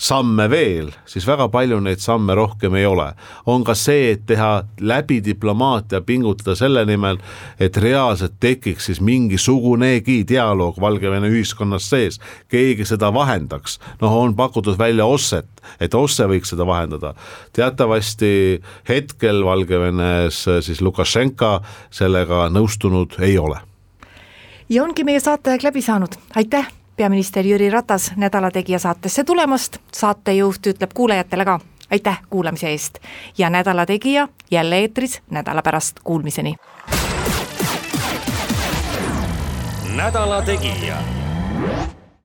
samme 0.03 0.49
veel, 0.51 0.91
siis 1.07 1.27
väga 1.27 1.47
palju 1.53 1.79
neid 1.83 2.03
samme 2.03 2.35
rohkem 2.35 2.75
ei 2.75 2.87
ole. 2.87 3.13
on 3.47 3.65
ka 3.65 3.75
see, 3.79 4.13
et 4.13 4.25
teha 4.27 4.65
läbi 4.81 5.21
diplomaatia, 5.25 6.01
pingutada 6.01 6.57
selle 6.59 6.85
nimel, 6.87 7.21
et 7.61 7.77
reaalselt 7.77 8.35
tekiks 8.41 8.91
siis 8.91 9.01
mingisugunegi 9.01 10.23
dialoog 10.29 10.81
Valgevene 10.81 11.31
ühiskonnas 11.31 11.87
sees, 11.91 12.19
keegi 12.51 12.85
seda 12.89 13.13
vahendaks. 13.15 13.79
noh, 14.01 14.17
on 14.17 14.35
pakutud 14.37 14.79
välja 14.79 15.07
OSCE-t, 15.07 15.63
et 15.81 15.95
OSCE 15.95 16.27
võiks 16.27 16.51
seda 16.55 16.67
vahendada. 16.67 17.15
teatavasti 17.53 18.61
hetkel 18.89 19.45
Valgevenes 19.45 20.45
siis 20.61 20.81
Lukašenka 20.81 21.61
sellega 21.91 22.49
nõustunud 22.51 23.21
ei 23.23 23.39
ole. 23.39 23.59
ja 24.69 24.83
ongi 24.83 25.05
meie 25.05 25.21
saateaeg 25.21 25.63
läbi 25.63 25.83
saanud, 25.83 26.19
aitäh 26.35 26.82
peaminister 26.97 27.47
Jüri 27.47 27.71
Ratas 27.71 28.13
Nädala 28.17 28.51
Tegija 28.51 28.79
saatesse 28.79 29.25
tulemast, 29.25 29.79
saatejuht 29.93 30.67
ütleb 30.67 30.91
kuulajatele 30.95 31.45
ka 31.45 31.61
aitäh 31.91 32.21
kuulamise 32.31 32.69
eest. 32.69 32.99
Ja 33.39 33.51
Nädala 33.51 33.87
Tegija 33.87 34.29
jälle 34.51 34.79
eetris 34.79 35.23
nädala 35.31 35.63
pärast, 35.63 36.01
kuulmiseni. 36.05 36.55
nädala 39.97 40.43
Tegija 40.43 40.97